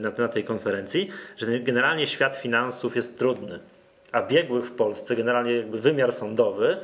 na, 0.01 0.11
na 0.19 0.29
tej 0.29 0.45
konferencji, 0.45 1.09
że 1.37 1.61
generalnie 1.61 2.07
świat 2.07 2.37
finansów 2.37 2.97
jest 2.97 3.19
trudny, 3.19 3.59
a 4.13 4.23
biegłych 4.23 4.67
w 4.67 4.73
Polsce, 4.73 5.17
generalnie 5.17 5.53
jakby 5.53 5.81
wymiar 5.81 6.13
sądowy, 6.13 6.77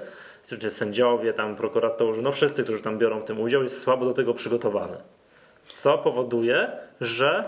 czy 0.46 0.70
sędziowie, 0.70 1.32
tam 1.32 1.56
prokuratorzy, 1.56 2.22
no 2.22 2.32
wszyscy, 2.32 2.64
którzy 2.64 2.80
tam 2.80 2.98
biorą 2.98 3.20
w 3.20 3.24
tym 3.24 3.40
udział, 3.40 3.62
jest 3.62 3.82
słabo 3.82 4.04
do 4.04 4.12
tego 4.12 4.34
przygotowany. 4.34 4.96
Co 5.66 5.98
powoduje, 5.98 6.72
że 7.00 7.44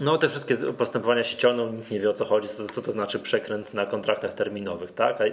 no 0.00 0.18
te 0.18 0.28
wszystkie 0.28 0.56
postępowania 0.56 1.24
się 1.24 1.36
ciągną, 1.36 1.72
nikt 1.72 1.90
nie 1.90 2.00
wie 2.00 2.10
o 2.10 2.12
co 2.12 2.24
chodzi, 2.24 2.48
co, 2.48 2.68
co 2.68 2.82
to 2.82 2.92
znaczy 2.92 3.18
przekręt 3.18 3.74
na 3.74 3.86
kontraktach 3.86 4.34
terminowych, 4.34 4.92
tak? 4.92 5.20
A 5.20 5.24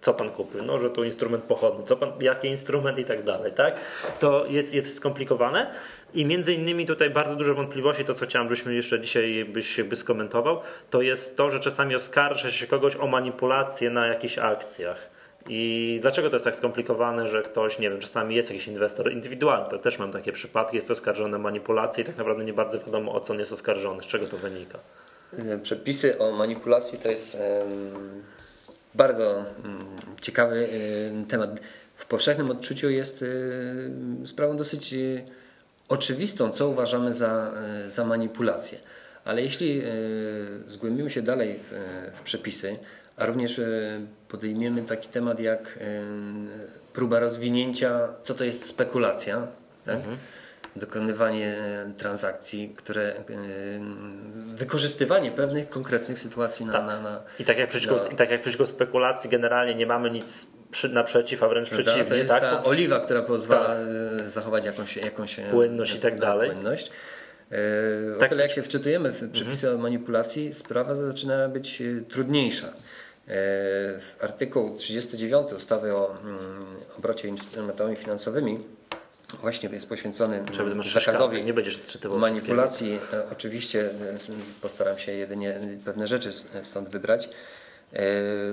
co 0.00 0.14
pan 0.14 0.30
kupił? 0.30 0.62
No, 0.62 0.78
że 0.78 0.90
tu 0.90 1.04
instrument 1.04 1.44
pochodny, 1.44 1.84
co 1.84 1.96
pan, 1.96 2.12
jaki 2.20 2.48
instrument 2.48 2.98
i 2.98 3.04
tak 3.04 3.24
dalej, 3.24 3.52
tak? 3.52 3.80
To 4.18 4.46
jest, 4.46 4.74
jest 4.74 4.94
skomplikowane 4.94 5.70
i 6.14 6.24
między 6.24 6.54
innymi 6.54 6.86
tutaj 6.86 7.10
bardzo 7.10 7.36
duże 7.36 7.54
wątpliwości, 7.54 8.04
to 8.04 8.14
co 8.14 8.26
chciałem, 8.26 8.48
byśmy 8.48 8.74
jeszcze 8.74 9.00
dzisiaj 9.00 9.44
byś 9.44 9.82
by 9.82 9.96
skomentował, 9.96 10.60
to 10.90 11.02
jest 11.02 11.36
to, 11.36 11.50
że 11.50 11.60
czasami 11.60 11.94
oskarża 11.94 12.50
się 12.50 12.66
kogoś 12.66 12.96
o 12.96 13.06
manipulację 13.06 13.90
na 13.90 14.06
jakichś 14.06 14.38
akcjach. 14.38 15.09
I 15.48 15.98
dlaczego 16.02 16.30
to 16.30 16.36
jest 16.36 16.44
tak 16.44 16.56
skomplikowane, 16.56 17.28
że 17.28 17.42
ktoś, 17.42 17.78
nie 17.78 17.90
wiem, 17.90 18.00
czasami 18.00 18.34
jest 18.34 18.50
jakiś 18.50 18.66
inwestor 18.66 19.12
indywidualny, 19.12 19.70
to 19.70 19.78
też 19.78 19.98
mam 19.98 20.12
takie 20.12 20.32
przypadki, 20.32 20.76
jest 20.76 20.90
oskarżony 20.90 21.36
o 21.36 21.38
manipulację 21.38 22.02
i 22.02 22.06
tak 22.06 22.16
naprawdę 22.16 22.44
nie 22.44 22.52
bardzo 22.52 22.78
wiadomo 22.78 23.12
o 23.12 23.20
co 23.20 23.32
on 23.32 23.38
jest 23.38 23.52
oskarżony, 23.52 24.02
z 24.02 24.06
czego 24.06 24.26
to 24.26 24.36
wynika. 24.36 24.78
Przepisy 25.62 26.18
o 26.18 26.32
manipulacji 26.32 26.98
to 26.98 27.10
jest 27.10 27.38
bardzo 28.94 29.44
mm, 29.64 29.86
ciekawy 30.20 30.68
temat. 31.28 31.50
W 31.94 32.06
powszechnym 32.06 32.50
odczuciu 32.50 32.90
jest 32.90 33.24
sprawą 34.24 34.56
dosyć 34.56 34.94
oczywistą, 35.88 36.50
co 36.50 36.68
uważamy 36.68 37.14
za, 37.14 37.52
za 37.86 38.04
manipulację. 38.04 38.78
Ale 39.24 39.42
jeśli 39.42 39.82
zgłębimy 40.66 41.10
się 41.10 41.22
dalej 41.22 41.58
w, 41.70 41.72
w 42.14 42.20
przepisy, 42.20 42.76
a 43.16 43.26
również 43.26 43.60
podejmiemy 44.28 44.82
taki 44.82 45.08
temat 45.08 45.40
jak 45.40 45.78
próba 46.92 47.20
rozwinięcia, 47.20 48.08
co 48.22 48.34
to 48.34 48.44
jest 48.44 48.66
spekulacja, 48.66 49.46
tak? 49.86 49.96
mhm. 49.96 50.16
dokonywanie 50.76 51.56
e, 51.56 51.92
transakcji, 51.98 52.74
które 52.76 53.02
e, 53.02 53.22
wykorzystywanie 54.54 55.32
pewnych 55.32 55.68
konkretnych 55.68 56.18
sytuacji 56.18 56.66
na. 56.66 56.72
Tak. 56.72 56.86
na, 56.86 57.00
na 57.00 57.22
I, 57.38 57.44
tak 57.44 57.58
jak 57.58 57.68
przeciwko, 57.68 57.96
na... 57.96 58.08
I 58.08 58.16
tak 58.16 58.30
jak 58.30 58.40
przeciwko 58.40 58.66
spekulacji, 58.66 59.30
generalnie 59.30 59.74
nie 59.74 59.86
mamy 59.86 60.10
nic 60.10 60.46
przy, 60.70 60.88
naprzeciw, 60.88 61.42
a 61.42 61.48
wręcz 61.48 61.68
Prawda? 61.68 61.84
przeciwnie. 61.84 62.10
To 62.10 62.14
jest 62.14 62.30
tak? 62.30 62.40
ta 62.40 62.64
oliwa, 62.64 63.00
która 63.00 63.22
pozwala 63.22 63.68
tak. 63.68 63.76
E, 64.26 64.28
zachować 64.28 64.64
jakąś, 64.66 64.96
jakąś 64.96 65.36
płynność 65.50 65.94
i 65.94 65.98
tak 65.98 66.18
dalej. 66.18 66.50
Płynność. 66.50 66.90
O 68.16 68.20
tak. 68.20 68.28
tyle 68.28 68.42
jak 68.42 68.52
się 68.52 68.62
wczytujemy 68.62 69.12
w 69.12 69.30
przepisy 69.30 69.66
mhm. 69.66 69.80
o 69.80 69.82
manipulacji, 69.82 70.54
sprawa 70.54 70.96
zaczyna 70.96 71.48
być 71.48 71.82
trudniejsza. 72.08 72.72
W 74.00 74.16
artykuł 74.20 74.76
39 74.76 75.52
ustawy 75.52 75.94
o 75.94 76.16
mm, 76.22 76.38
obrocie 76.98 77.28
instrumentami 77.28 77.96
finansowymi 77.96 78.58
właśnie 79.38 79.68
jest 79.68 79.88
poświęcony 79.88 80.44
zakazowi 80.92 81.44
nie 81.44 81.54
będziesz 81.54 81.80
manipulacji. 82.18 82.98
E, 83.12 83.24
oczywiście 83.32 83.90
e, 83.90 83.92
postaram 84.60 84.98
się 84.98 85.12
jedynie 85.12 85.60
pewne 85.84 86.08
rzeczy 86.08 86.32
stąd 86.62 86.88
wybrać. 86.88 87.28
E, 87.92 88.02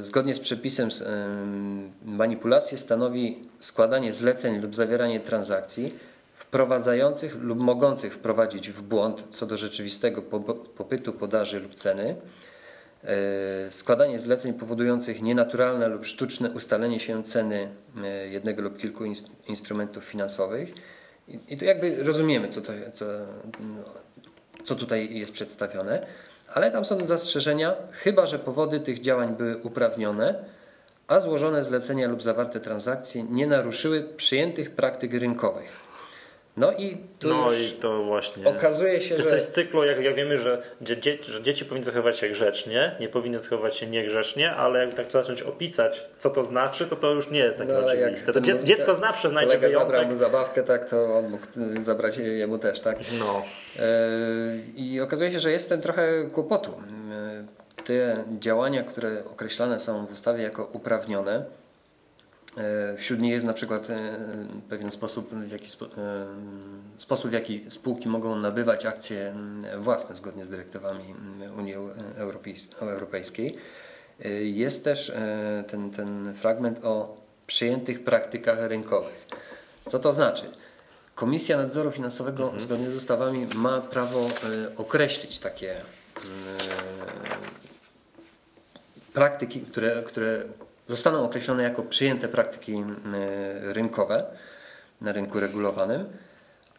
zgodnie 0.01 0.35
z 0.35 0.39
przepisem 0.39 0.89
manipulację 2.05 2.77
stanowi 2.77 3.41
składanie 3.59 4.13
zleceń 4.13 4.61
lub 4.61 4.75
zawieranie 4.75 5.19
transakcji 5.19 5.93
wprowadzających 6.47 7.35
lub 7.41 7.59
mogących 7.59 8.13
wprowadzić 8.13 8.69
w 8.69 8.81
błąd 8.81 9.23
co 9.31 9.45
do 9.45 9.57
rzeczywistego 9.57 10.21
popytu, 10.75 11.13
podaży 11.13 11.59
lub 11.59 11.75
ceny 11.75 12.15
E, 13.03 13.71
składanie 13.71 14.19
zleceń 14.19 14.53
powodujących 14.53 15.21
nienaturalne 15.21 15.87
lub 15.87 16.05
sztuczne 16.05 16.49
ustalenie 16.49 16.99
się 16.99 17.23
ceny 17.23 17.69
e, 18.03 18.27
jednego 18.27 18.61
lub 18.61 18.77
kilku 18.77 19.03
instrumentów 19.47 20.03
finansowych. 20.03 20.73
I 21.49 21.57
tu 21.57 21.65
jakby 21.65 22.03
rozumiemy, 22.03 22.49
co, 22.49 22.61
to, 22.61 22.73
co, 22.93 23.05
co 24.63 24.75
tutaj 24.75 25.15
jest 25.15 25.33
przedstawione, 25.33 26.05
ale 26.53 26.71
tam 26.71 26.85
są 26.85 27.05
zastrzeżenia, 27.05 27.75
chyba 27.91 28.25
że 28.25 28.39
powody 28.39 28.79
tych 28.79 29.01
działań 29.01 29.35
były 29.35 29.57
uprawnione, 29.57 30.45
a 31.07 31.19
złożone 31.19 31.63
zlecenia 31.63 32.07
lub 32.07 32.23
zawarte 32.23 32.59
transakcje 32.59 33.23
nie 33.23 33.47
naruszyły 33.47 34.03
przyjętych 34.03 34.71
praktyk 34.71 35.13
rynkowych. 35.13 35.86
No 36.57 36.71
i 36.71 36.97
tu 37.19 37.27
no 37.29 37.53
i 37.53 37.71
to 37.71 38.03
właśnie. 38.03 38.47
Okazuje 38.47 39.01
się, 39.01 39.15
to 39.15 39.23
że. 39.23 39.29
To 39.29 39.35
jest 39.35 39.53
cyklu, 39.53 39.83
jak, 39.83 40.03
jak 40.03 40.15
wiemy, 40.15 40.37
że, 40.37 40.61
dzie, 40.81 41.17
że 41.21 41.41
dzieci 41.41 41.65
powinny 41.65 41.85
zachowywać 41.85 42.17
się 42.17 42.29
grzecznie, 42.29 42.95
nie 42.99 43.09
powinny 43.09 43.39
zachowywać 43.39 43.77
się 43.77 43.87
niegrzecznie, 43.87 44.51
ale 44.51 44.85
jak 44.85 44.93
tak 44.93 45.11
zacząć 45.11 45.41
opisać, 45.41 46.05
co 46.17 46.29
to 46.29 46.43
znaczy, 46.43 46.85
to 46.85 46.95
to 46.95 47.11
już 47.11 47.31
nie 47.31 47.39
jest 47.39 47.57
takie 47.57 47.73
no, 47.73 47.79
oczywiste. 47.79 48.33
To 48.33 48.41
dzie, 48.41 48.63
dziecko 48.63 48.93
zawsze 48.93 49.29
znajdzie 49.29 49.47
kolega 49.47 49.67
wyjątek. 49.67 49.95
zabrał 49.95 50.11
mu 50.11 50.17
zabawkę, 50.17 50.63
tak, 50.63 50.89
to 50.89 51.15
on 51.15 51.29
mógł 51.29 51.45
zabrać 51.83 52.17
jemu 52.17 52.59
też, 52.59 52.81
tak? 52.81 52.97
No. 53.19 53.43
E, 53.79 53.85
I 54.75 55.01
okazuje 55.01 55.31
się, 55.31 55.39
że 55.39 55.51
jest 55.51 55.69
ten 55.69 55.81
trochę 55.81 56.29
kłopotu. 56.33 56.71
E, 57.11 57.83
te 57.83 58.23
działania, 58.39 58.83
które 58.83 59.25
określane 59.25 59.79
są 59.79 60.05
w 60.05 60.13
ustawie 60.13 60.43
jako 60.43 60.69
uprawnione, 60.73 61.45
wśród 62.97 63.19
nich 63.19 63.31
jest 63.31 63.45
na 63.45 63.53
przykład 63.53 63.89
e, 63.89 64.17
pewien 64.69 64.91
sposób, 64.91 65.33
w 65.33 65.51
jaki, 65.51 65.65
e, 65.65 65.69
sposób, 66.97 67.29
w 67.29 67.33
jaki 67.33 67.65
spółki 67.69 68.09
mogą 68.09 68.35
nabywać 68.35 68.85
akcje 68.85 69.33
własne 69.77 70.15
zgodnie 70.15 70.45
z 70.45 70.49
dyrektywami 70.49 71.15
Unii 71.57 71.75
Europejskiej. 72.79 73.55
Jest 74.41 74.83
też 74.83 75.11
ten, 75.67 75.91
ten 75.91 76.33
fragment 76.33 76.85
o 76.85 77.15
przyjętych 77.47 78.03
praktykach 78.03 78.59
rynkowych. 78.61 79.27
Co 79.87 79.99
to 79.99 80.13
znaczy? 80.13 80.43
Komisja 81.15 81.57
Nadzoru 81.57 81.91
Finansowego 81.91 82.43
mhm. 82.43 82.63
zgodnie 82.63 82.91
z 82.91 82.95
ustawami 82.95 83.47
ma 83.55 83.81
prawo 83.81 84.29
określić 84.77 85.39
takie 85.39 85.75
praktyki, 89.13 89.61
które, 89.61 90.03
które 90.03 90.43
zostaną 90.87 91.23
określone 91.25 91.63
jako 91.63 91.83
przyjęte 91.83 92.27
praktyki 92.27 92.73
e, 92.73 93.73
rynkowe 93.73 94.25
na 95.01 95.11
rynku 95.11 95.39
regulowanym, 95.39 96.05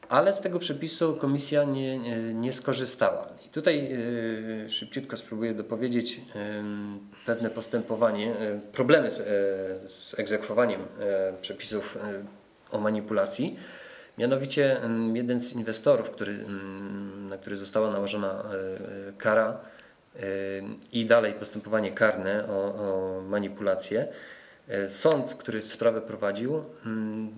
ale 0.08 0.32
z 0.32 0.40
tego 0.40 0.58
przepisu 0.58 1.16
komisja 1.16 1.64
nie, 1.64 1.98
nie, 1.98 2.34
nie 2.34 2.52
skorzystała. 2.52 3.28
I 3.46 3.48
tutaj 3.48 3.92
e, 4.66 4.70
szybciutko 4.70 5.16
spróbuję 5.16 5.54
dopowiedzieć 5.54 6.20
e, 6.34 6.64
pewne 7.26 7.50
postępowanie, 7.50 8.34
problemy 8.72 9.10
z, 9.10 9.16
z 9.92 10.18
egzekwowaniem 10.18 10.80
przepisów 11.40 11.98
o 12.70 12.78
manipulacji. 12.78 13.58
Mianowicie 14.18 14.80
jeden 15.14 15.40
z 15.40 15.52
inwestorów, 15.52 16.10
który, 16.10 16.44
na 17.28 17.36
który 17.36 17.56
została 17.56 17.90
nałożona 17.90 18.44
kara, 19.18 19.60
i 20.92 21.06
dalej 21.06 21.32
postępowanie 21.32 21.92
karne 21.92 22.48
o, 22.48 22.52
o 22.54 23.20
manipulację. 23.22 24.08
E, 24.68 24.88
sąd, 24.88 25.34
który 25.34 25.62
sprawę 25.62 26.00
prowadził, 26.00 26.64
mm, 26.86 27.30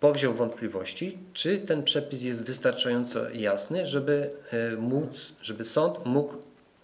powziął 0.00 0.34
wątpliwości, 0.34 1.18
czy 1.32 1.58
ten 1.58 1.82
przepis 1.82 2.22
jest 2.22 2.46
wystarczająco 2.46 3.30
jasny, 3.30 3.86
żeby 3.86 4.30
e, 4.50 4.76
móc, 4.76 5.32
żeby 5.42 5.64
sąd 5.64 6.06
mógł 6.06 6.34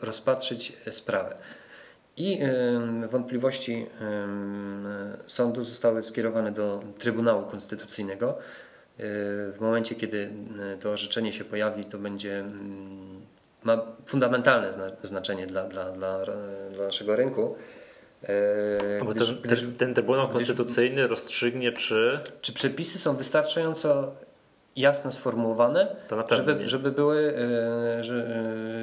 rozpatrzyć 0.00 0.72
sprawę. 0.90 1.36
I 2.16 2.38
wątpliwości 3.08 3.86
sądu 5.26 5.64
zostały 5.64 6.02
skierowane 6.02 6.52
do 6.52 6.82
Trybunału 6.98 7.42
Konstytucyjnego. 7.44 8.30
E, 8.30 8.38
w 9.52 9.56
momencie, 9.60 9.94
kiedy 9.94 10.30
to 10.80 10.90
orzeczenie 10.90 11.32
się 11.32 11.44
pojawi, 11.44 11.84
to 11.84 11.98
będzie 11.98 12.38
mm, 12.38 13.19
ma 13.64 13.82
fundamentalne 14.06 14.70
znaczenie 15.02 15.46
dla, 15.46 15.64
dla, 15.64 15.92
dla, 15.92 16.24
dla 16.72 16.86
naszego 16.86 17.16
rynku. 17.16 17.56
E, 18.22 19.04
gdyż, 19.10 19.28
ten, 19.28 19.36
gdyż, 19.42 19.64
ten 19.78 19.94
Trybunał 19.94 20.28
Konstytucyjny 20.28 20.96
gdyż, 20.96 21.10
rozstrzygnie, 21.10 21.72
czy. 21.72 22.20
Czy 22.40 22.52
przepisy 22.52 22.98
są 22.98 23.16
wystarczająco 23.16 24.12
jasno 24.76 25.12
sformułowane, 25.12 25.96
żeby, 26.30 26.68
żeby 26.68 26.92
były, 26.92 27.34
e, 27.98 28.04
że, 28.04 28.14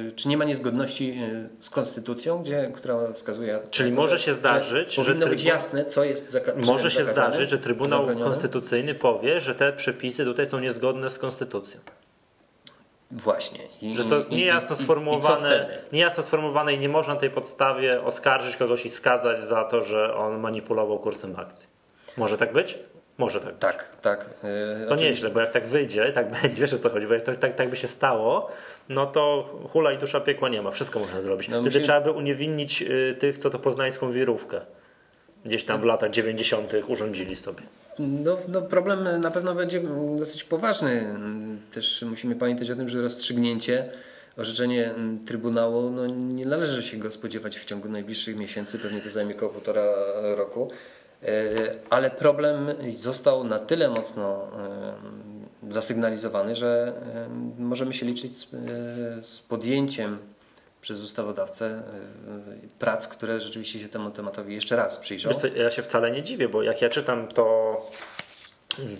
e, 0.08 0.12
czy 0.12 0.28
nie 0.28 0.36
ma 0.36 0.44
niezgodności 0.44 1.20
z 1.60 1.70
konstytucją, 1.70 2.42
gdzie, 2.42 2.72
która 2.74 3.12
wskazuje. 3.12 3.58
Czyli 3.70 3.92
może 3.92 4.18
się 4.18 4.34
zdarzyć, 4.34 4.94
że, 4.94 5.04
że 5.04 5.10
powinno 5.10 5.26
być 5.26 5.42
jasne, 5.42 5.84
co 5.84 6.04
jest 6.04 6.34
zaka- 6.34 6.66
Może 6.66 6.90
się 6.90 7.04
zdarzyć, 7.04 7.50
że 7.50 7.58
Trybunał 7.58 8.06
Konstytucyjny 8.22 8.94
powie, 8.94 9.40
że 9.40 9.54
te 9.54 9.72
przepisy 9.72 10.24
tutaj 10.24 10.46
są 10.46 10.60
niezgodne 10.60 11.10
z 11.10 11.18
konstytucją. 11.18 11.80
Właśnie. 13.10 13.60
I, 13.82 13.96
że 13.96 14.04
to 14.04 14.14
jest 14.14 14.30
niejasno 14.30 14.76
sformułowane, 14.76 15.80
i, 15.92 15.94
niejasno 15.94 16.22
sformułowane 16.22 16.74
i 16.74 16.78
nie 16.78 16.88
można 16.88 17.14
na 17.14 17.20
tej 17.20 17.30
podstawie 17.30 18.02
oskarżyć 18.02 18.56
kogoś 18.56 18.86
i 18.86 18.90
skazać 18.90 19.44
za 19.44 19.64
to, 19.64 19.82
że 19.82 20.14
on 20.14 20.40
manipulował 20.40 20.98
kursem 20.98 21.36
akcji. 21.36 21.66
Może 22.16 22.36
tak 22.36 22.52
być? 22.52 22.78
Może 23.18 23.40
tak. 23.40 23.58
Tak, 23.58 23.76
być. 23.76 24.02
tak. 24.02 24.26
Yy, 24.80 24.86
to 24.86 24.96
nieźle, 24.96 25.30
bo 25.30 25.40
jak 25.40 25.50
tak 25.50 25.66
wyjdzie, 25.66 26.12
tak 26.12 26.30
będzie, 26.42 26.60
wiesz 26.60 26.72
o 26.72 26.78
co 26.78 26.90
chodzi, 26.90 27.06
bo 27.06 27.14
jak 27.14 27.22
to, 27.22 27.36
tak, 27.36 27.54
tak 27.54 27.68
by 27.68 27.76
się 27.76 27.88
stało, 27.88 28.50
no 28.88 29.06
to 29.06 29.48
hula 29.72 29.92
i 29.92 29.98
dusza 29.98 30.20
piekła 30.20 30.48
nie 30.48 30.62
ma, 30.62 30.70
wszystko 30.70 30.98
można 30.98 31.20
zrobić. 31.20 31.48
No, 31.48 31.54
Wtedy 31.56 31.68
musimy... 31.68 31.84
trzeba 31.84 32.00
by 32.00 32.10
uniewinnić 32.10 32.82
y, 32.82 33.16
tych, 33.18 33.38
co 33.38 33.50
to 33.50 33.58
poznańską 33.58 34.12
wirówkę 34.12 34.60
gdzieś 35.44 35.64
tam 35.64 35.80
w 35.80 35.84
latach 35.84 36.10
90. 36.10 36.72
urządzili 36.86 37.36
sobie. 37.36 37.62
No, 37.98 38.38
no 38.48 38.62
problem 38.62 39.20
na 39.20 39.30
pewno 39.30 39.54
będzie 39.54 39.80
dosyć 40.18 40.44
poważny. 40.44 41.06
Też 41.72 42.04
musimy 42.10 42.36
pamiętać 42.36 42.70
o 42.70 42.76
tym, 42.76 42.88
że 42.88 43.02
rozstrzygnięcie, 43.02 43.84
orzeczenie 44.36 44.94
Trybunału, 45.26 45.90
no 45.90 46.06
nie 46.06 46.46
należy 46.46 46.82
się 46.82 46.96
go 46.96 47.10
spodziewać 47.10 47.58
w 47.58 47.64
ciągu 47.64 47.88
najbliższych 47.88 48.36
miesięcy, 48.36 48.78
pewnie 48.78 49.00
to 49.00 49.10
zajmie 49.10 49.36
około 49.36 49.52
półtora 49.52 49.84
roku. 50.36 50.70
E, 51.22 51.50
ale 51.90 52.10
problem 52.10 52.68
został 52.96 53.44
na 53.44 53.58
tyle 53.58 53.88
mocno 53.88 54.48
e, 55.68 55.72
zasygnalizowany, 55.72 56.56
że 56.56 56.92
e, 57.14 57.62
możemy 57.62 57.94
się 57.94 58.06
liczyć 58.06 58.36
z, 58.36 58.50
z 59.26 59.40
podjęciem 59.40 60.18
przez 60.80 61.02
ustawodawcę 61.02 61.66
e, 61.66 61.82
prac, 62.78 63.08
które 63.08 63.40
rzeczywiście 63.40 63.80
się 63.80 63.88
temu 63.88 64.10
tematowi 64.10 64.54
jeszcze 64.54 64.76
raz 64.76 64.96
przyjrzą. 64.96 65.30
Co, 65.30 65.46
ja 65.46 65.70
się 65.70 65.82
wcale 65.82 66.10
nie 66.10 66.22
dziwię, 66.22 66.48
bo 66.48 66.62
jak 66.62 66.82
ja 66.82 66.88
czytam 66.88 67.28
to 67.28 67.76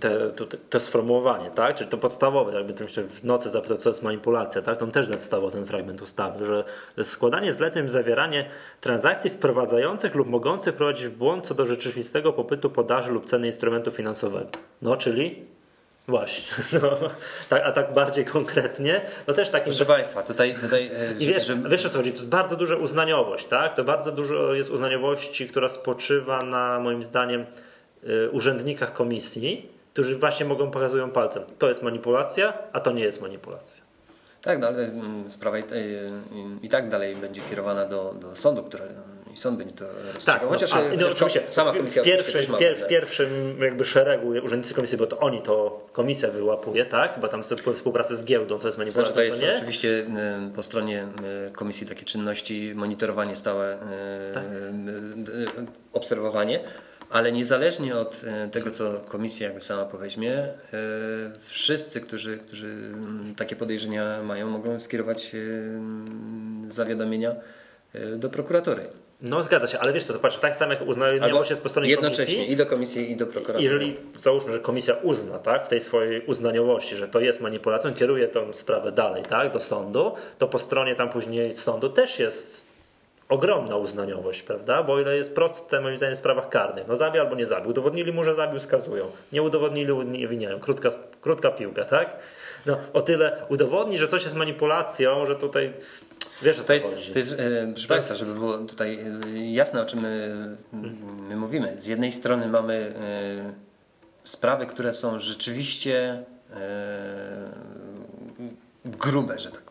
te, 0.00 0.30
to, 0.30 0.46
to 0.70 0.80
sformułowanie, 0.80 1.50
tak? 1.50 1.76
Czyli 1.76 1.90
to 1.90 1.98
podstawowe, 1.98 2.52
jakby 2.52 2.74
to 2.74 2.82
jeszcze 2.82 3.02
w 3.02 3.24
nocy 3.24 3.50
zapytał, 3.50 3.76
co 3.76 3.90
jest 3.90 4.02
manipulacja, 4.02 4.62
tak? 4.62 4.78
To 4.78 4.84
on 4.84 4.90
też 4.90 5.06
zacytował 5.06 5.50
ten 5.50 5.66
fragment 5.66 6.02
ustawy, 6.02 6.46
że 6.46 6.64
składanie 7.04 7.52
zleceń, 7.52 7.88
zawieranie 7.88 8.50
transakcji 8.80 9.30
wprowadzających 9.30 10.14
lub 10.14 10.28
mogących 10.28 10.74
prowadzić 10.74 11.06
w 11.06 11.16
błąd 11.16 11.46
co 11.46 11.54
do 11.54 11.66
rzeczywistego 11.66 12.32
popytu, 12.32 12.70
podaży 12.70 13.12
lub 13.12 13.24
ceny 13.24 13.46
instrumentu 13.46 13.90
finansowego. 13.90 14.50
No, 14.82 14.96
czyli 14.96 15.46
Właśnie. 16.08 16.64
No, 16.82 16.98
tak, 17.48 17.62
a 17.64 17.72
tak 17.72 17.92
bardziej 17.92 18.24
konkretnie, 18.24 19.00
no 19.26 19.34
też 19.34 19.50
takim... 19.50 19.72
Proszę 19.72 19.86
Państwa, 19.86 20.22
tutaj... 20.22 20.54
tutaj 20.60 20.90
e, 20.94 21.12
I 21.18 21.26
wiesz, 21.26 21.46
że... 21.46 21.56
wiesz 21.56 21.86
o 21.86 21.88
co 21.88 21.98
chodzi, 21.98 22.12
to 22.12 22.16
jest 22.16 22.28
bardzo 22.28 22.56
duża 22.56 22.76
uznaniowość, 22.76 23.46
tak? 23.46 23.74
To 23.74 23.84
bardzo 23.84 24.12
dużo 24.12 24.54
jest 24.54 24.70
uznaniowości, 24.70 25.48
która 25.48 25.68
spoczywa 25.68 26.42
na 26.42 26.80
moim 26.80 27.02
zdaniem 27.02 27.46
Y, 28.04 28.30
urzędnikach 28.30 28.92
komisji, 28.92 29.68
którzy 29.92 30.18
właśnie 30.18 30.46
mogą 30.46 30.70
pokazują 30.70 31.10
palcem. 31.10 31.42
To 31.58 31.68
jest 31.68 31.82
manipulacja, 31.82 32.52
a 32.72 32.80
to 32.80 32.90
nie 32.90 33.02
jest 33.02 33.22
manipulacja. 33.22 33.84
Tak, 34.42 34.60
no 34.60 34.66
ale 34.66 34.84
mm, 34.84 35.30
sprawa 35.30 35.58
i, 35.58 35.62
i, 36.62 36.68
tak 36.68 36.88
dalej 36.88 37.16
będzie 37.16 37.40
kierowana 37.40 37.84
do, 37.86 38.14
do 38.20 38.36
sądu, 38.36 38.62
który 38.62 38.84
i 38.84 39.17
sąd 39.38 39.59
będzie 39.59 39.74
to 39.74 39.85
rozstrzygał. 39.85 40.40
Tak, 40.40 40.48
Chociaż 40.48 40.70
no, 40.70 40.77
a, 40.77 40.96
no, 40.96 41.09
oczywiście, 41.09 41.42
sama 41.48 41.72
komisja 41.72 42.03
w, 42.03 42.05
pierwszym, 42.05 42.42
w, 42.42 42.59
pier, 42.59 42.77
w 42.77 42.87
pierwszym 42.87 43.59
jakby 43.62 43.85
szeregu 43.85 44.29
urzędnicy 44.29 44.74
komisji, 44.74 44.98
bo 44.98 45.07
to 45.07 45.18
oni 45.18 45.42
to 45.42 45.87
komisja 45.92 46.31
wyłapuje, 46.31 46.85
tak? 46.85 47.18
Bo 47.20 47.29
tam 47.29 47.42
współpracy 47.77 48.16
z 48.16 48.24
giełdą, 48.24 48.59
co 48.59 48.68
jest 48.68 48.79
manipulacją, 48.79 49.14
znaczy, 49.14 49.29
to 49.29 49.35
jest 49.35 49.42
nie? 49.42 49.55
oczywiście 49.55 50.07
po 50.57 50.62
stronie 50.62 51.07
komisji 51.53 51.87
takie 51.87 52.05
czynności, 52.05 52.72
monitorowanie 52.74 53.37
stałe, 53.37 53.79
tak. 54.35 54.44
obserwowanie, 55.92 56.61
ale 57.11 57.33
niezależnie 57.33 57.96
od 57.96 58.22
e, 58.27 58.48
tego, 58.48 58.70
co 58.70 59.01
komisja 59.01 59.46
jakby 59.46 59.61
sama 59.61 59.85
poweźmie, 59.85 60.33
e, 60.33 60.55
wszyscy, 61.40 62.01
którzy, 62.01 62.38
którzy 62.38 62.66
mm, 62.66 63.35
takie 63.35 63.57
podejrzenia 63.57 64.22
mają, 64.22 64.51
mogą 64.51 64.81
skierować 64.81 65.35
e, 65.35 65.38
zawiadomienia 66.70 67.35
do 68.16 68.31
prokuratury. 68.31 68.88
No 69.22 69.42
zgadza 69.42 69.68
się, 69.68 69.78
ale 69.78 69.92
wiesz 69.92 70.04
co, 70.04 70.12
to 70.12 70.18
patrz, 70.18 70.37
tak 70.37 70.57
samo 70.57 70.72
jak 70.72 70.83
uznają 70.87 71.44
się 71.44 71.57
po 71.57 71.68
stronie 71.68 71.90
jednocześnie 71.90 72.24
komisji. 72.24 72.52
i 72.52 72.57
do 72.57 72.66
komisji 72.66 73.12
i 73.12 73.16
do 73.16 73.26
prokuratury. 73.26 73.64
Jeżeli 73.64 73.96
załóżmy, 74.18 74.52
że 74.52 74.59
komisja 74.59 74.94
uzna, 75.02 75.38
tak, 75.38 75.64
w 75.64 75.68
tej 75.68 75.81
swojej 75.81 76.26
uznaniowości, 76.26 76.96
że 76.96 77.09
to 77.09 77.20
jest 77.20 77.40
manipulacją, 77.40 77.94
kieruje 77.94 78.28
tą 78.28 78.52
sprawę 78.52 78.92
dalej, 78.92 79.22
tak, 79.22 79.52
do 79.52 79.61
sądu, 79.61 80.12
to 80.38 80.48
po 80.48 80.59
stronie 80.59 80.94
tam 80.94 81.09
później 81.09 81.52
sądu 81.54 81.88
też 81.88 82.18
jest 82.18 82.68
ogromna 83.28 83.76
uznaniowość, 83.76 84.42
prawda? 84.42 84.83
Bo 84.83 85.00
ile 85.00 85.16
jest 85.16 85.35
proste, 85.35 85.81
moim 85.81 85.96
zdaniem, 85.96 86.14
w 86.14 86.18
sprawach 86.18 86.48
karnych. 86.48 86.88
No 86.88 86.96
zabił 86.96 87.20
albo 87.20 87.37
nie 87.37 87.46
zabił. 87.46 87.70
Udowodnili 87.70 88.12
mu, 88.12 88.24
że 88.24 88.35
zabił, 88.35 88.61
skazują. 88.61 89.11
Nie 89.33 89.42
udowodnili, 89.42 89.94
nie 89.94 90.28
winiają. 90.28 90.61
Krótka, 90.61 90.88
krótka 91.20 91.50
piłka, 91.50 91.85
tak? 91.85 92.16
No 92.66 92.78
o 92.92 93.00
tyle 93.00 93.37
udowodni, 93.48 93.98
że 93.98 94.07
coś 94.09 94.24
jest 94.24 94.37
manipulacją, 94.37 95.26
że 95.26 95.37
tutaj 95.37 95.72
Wiesz, 96.42 96.57
to 96.66 96.74
jest, 96.74 96.90
chodzi. 96.94 97.12
To 97.12 97.18
jest, 97.18 97.40
e, 97.40 97.66
proszę 97.72 97.88
Państwa, 97.88 98.14
żeby 98.14 98.35
było 98.35 98.59
tutaj 98.59 98.98
e, 99.35 99.53
jasne, 99.53 99.83
o 99.83 99.87
czym 99.87 100.01
my, 100.01 100.57
my 101.29 101.37
mówimy. 101.37 101.74
Z 101.81 101.87
jednej 101.87 102.12
strony 102.12 102.48
mamy 102.48 102.74
e, 102.74 103.53
sprawy, 104.24 104.66
które 104.66 104.94
są 104.94 105.20
rzeczywiście 105.20 106.24
grube, 108.85 109.38
że 109.38 109.51
tak 109.51 109.62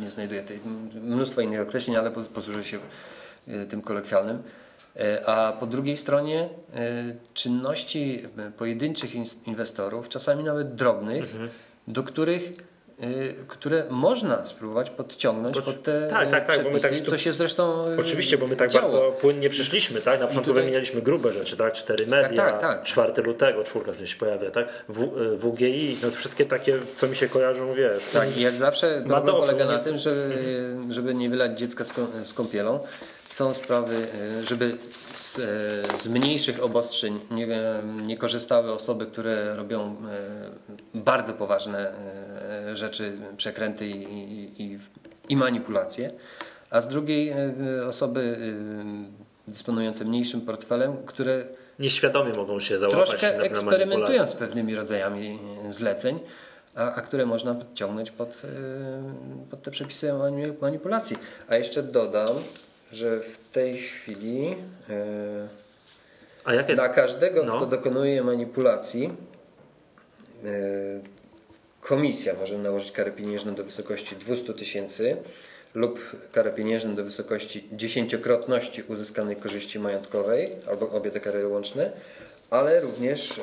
nie 0.00 0.10
znajduję 0.10 0.42
tej, 0.42 0.60
mnóstwo 0.94 1.40
innych 1.40 1.60
określeń, 1.60 1.96
ale 1.96 2.10
posłużę 2.10 2.64
się 2.64 2.78
tym 3.68 3.82
kolokwialnym. 3.82 4.42
A 5.26 5.52
po 5.60 5.66
drugiej 5.66 5.96
stronie 5.96 6.48
czynności 7.34 8.22
pojedynczych 8.58 9.14
inwestorów, 9.46 10.08
czasami 10.08 10.44
nawet 10.44 10.74
drobnych, 10.74 11.24
mhm. 11.24 11.50
do 11.88 12.02
których 12.02 12.52
które 13.48 13.84
można 13.90 14.44
spróbować 14.44 14.90
podciągnąć 14.90 15.60
pod 15.60 15.82
te 15.82 16.08
tak, 16.10 16.30
tak, 16.30 16.46
tak, 16.46 16.64
bo 16.64 16.70
my 16.70 16.80
tak, 16.80 17.00
co 17.00 17.18
się 17.18 17.32
zresztą 17.32 17.92
y, 17.92 18.00
Oczywiście, 18.00 18.38
bo 18.38 18.46
my 18.46 18.56
tak 18.56 18.70
działo. 18.70 18.92
bardzo 18.92 19.12
płynnie 19.12 19.50
przyszliśmy, 19.50 20.00
tak? 20.00 20.20
Na 20.20 20.26
początku 20.26 20.50
tutaj... 20.50 20.62
wymienialiśmy 20.62 21.02
grube 21.02 21.32
rzeczy, 21.32 21.56
tak? 21.56 21.72
Cztery 21.72 22.06
media, 22.06 22.28
tak, 22.28 22.60
tak, 22.60 22.60
tak. 22.60 22.82
4 22.84 23.22
lutego, 23.22 23.64
czwórka 23.64 23.92
wtedy 23.92 24.06
się 24.06 24.16
pojawia, 24.16 24.50
tak? 24.50 24.68
W, 24.88 24.98
WGI, 25.38 25.98
no 26.02 26.10
to 26.10 26.16
wszystkie 26.16 26.44
takie, 26.44 26.78
co 26.96 27.08
mi 27.08 27.16
się 27.16 27.28
kojarzą, 27.28 27.74
wiesz. 27.74 28.04
Tak, 28.12 28.36
i 28.36 28.40
jak 28.40 28.54
zawsze 28.54 29.02
problem 29.06 29.36
polega 29.36 29.64
na 29.64 29.78
tym, 29.78 29.98
że, 29.98 30.24
mhm. 30.24 30.92
żeby 30.92 31.14
nie 31.14 31.30
wylać 31.30 31.58
dziecka 31.58 31.84
z 32.24 32.32
kąpielą, 32.34 32.80
są 33.28 33.54
sprawy, 33.54 34.06
żeby 34.42 34.76
z, 35.12 35.40
z, 36.02 36.08
mniejszych 36.08 36.62
obostrzeń 36.62 37.20
nie, 37.30 37.48
nie 38.02 38.18
korzystały 38.18 38.72
osoby, 38.72 39.06
które 39.06 39.56
robią 39.56 39.96
bardzo 40.94 41.32
poważne 41.32 41.92
rzeczy, 42.72 43.12
przekręty 43.36 43.86
i, 43.86 44.62
i, 44.62 44.78
i 45.28 45.36
manipulacje, 45.36 46.10
a 46.70 46.80
z 46.80 46.88
drugiej 46.88 47.34
osoby 47.88 48.36
dysponujące 49.48 50.04
mniejszym 50.04 50.40
portfelem, 50.40 50.96
które 51.06 51.44
nieświadomie 51.78 52.32
mogą 52.32 52.60
się 52.60 52.78
załapać 52.78 53.08
troszkę 53.08 53.38
na, 53.38 53.44
eksperymentują 53.44 54.26
z 54.26 54.34
pewnymi 54.34 54.74
rodzajami 54.74 55.38
zleceń, 55.70 56.20
a, 56.74 56.94
a, 56.94 57.00
które 57.00 57.26
można 57.26 57.54
podciągnąć 57.54 58.10
pod, 58.10 58.42
pod 59.50 59.62
te 59.62 59.70
przepisy 59.70 60.12
manipulacji. 60.60 61.16
A 61.48 61.56
jeszcze 61.56 61.82
dodam, 61.82 62.36
że 62.92 63.20
w 63.20 63.48
tej 63.52 63.78
chwili 63.78 64.56
e, 66.48 66.76
na 66.76 66.88
każdego, 66.88 67.44
no. 67.44 67.56
kto 67.56 67.66
dokonuje 67.66 68.24
manipulacji, 68.24 69.12
e, 70.44 70.48
komisja 71.88 72.34
może 72.34 72.58
nałożyć 72.58 72.92
karę 72.92 73.10
pieniężną 73.10 73.54
do 73.54 73.64
wysokości 73.64 74.16
200 74.16 74.54
tysięcy 74.54 75.16
lub 75.74 76.16
karę 76.32 76.52
pieniężną 76.52 76.94
do 76.94 77.04
wysokości 77.04 77.68
dziesięciokrotności 77.72 78.82
uzyskanej 78.82 79.36
korzyści 79.36 79.78
majątkowej, 79.78 80.50
albo 80.70 80.90
obie 80.90 81.10
te 81.10 81.20
kary 81.20 81.48
łączne, 81.48 81.92
ale 82.50 82.80
również 82.80 83.38
e, 83.38 83.42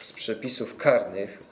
z 0.00 0.12
przepisów 0.12 0.76
karnych, 0.76 1.42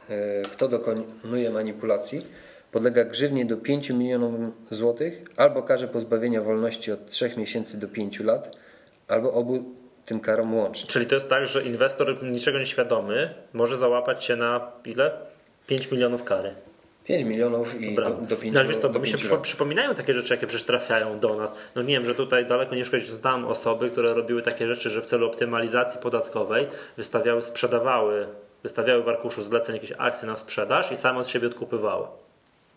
kto 0.52 0.68
dokonuje 0.68 1.50
manipulacji, 1.50 2.26
podlega 2.72 3.04
grzywnie 3.04 3.46
do 3.46 3.56
5 3.56 3.90
milionów 3.90 4.34
złotych 4.70 5.22
albo 5.36 5.62
karze 5.62 5.88
pozbawienia 5.88 6.42
wolności 6.42 6.92
od 6.92 7.08
3 7.08 7.34
miesięcy 7.36 7.78
do 7.78 7.88
5 7.88 8.20
lat, 8.20 8.56
albo 9.08 9.32
obu 9.32 9.64
tym 10.06 10.20
karom 10.20 10.54
łącznie. 10.54 10.90
Czyli 10.90 11.06
to 11.06 11.14
jest 11.14 11.30
tak, 11.30 11.46
że 11.46 11.62
inwestor 11.62 12.22
niczego 12.22 12.58
nieświadomy 12.58 13.34
może 13.52 13.76
załapać 13.76 14.24
się 14.24 14.36
na 14.36 14.72
ile? 14.84 15.12
5 15.66 15.90
milionów 15.90 16.24
kary. 16.24 16.54
5 17.04 17.24
milionów 17.24 17.80
i 17.80 17.94
do, 17.94 18.10
do 18.10 18.36
5 18.36 18.54
no, 18.54 18.64
wiesz 18.64 18.76
co, 18.76 18.90
bo 18.90 18.98
mi 18.98 19.06
się 19.06 19.16
przy, 19.16 19.38
przypominają 19.42 19.94
takie 19.94 20.14
rzeczy, 20.14 20.34
jakie 20.34 20.46
przecież 20.46 20.66
trafiają 20.66 21.18
do 21.18 21.36
nas. 21.36 21.56
No 21.74 21.82
nie 21.82 21.94
wiem, 21.94 22.04
że 22.04 22.14
tutaj 22.14 22.46
daleko 22.46 22.74
nie 22.74 22.84
szkodzi, 22.84 23.10
znam 23.10 23.44
osoby, 23.44 23.90
które 23.90 24.14
robiły 24.14 24.42
takie 24.42 24.66
rzeczy, 24.66 24.90
że 24.90 25.02
w 25.02 25.06
celu 25.06 25.26
optymalizacji 25.26 26.00
podatkowej 26.00 26.66
wystawiały, 26.96 27.42
sprzedawały, 27.42 28.26
wystawiały 28.62 29.02
w 29.02 29.08
arkuszu 29.08 29.42
zleceń 29.42 29.74
jakieś 29.74 29.92
akcje 29.98 30.28
na 30.28 30.36
sprzedaż 30.36 30.92
i 30.92 30.96
same 30.96 31.18
od 31.18 31.28
siebie 31.28 31.46
odkupywały 31.46 32.06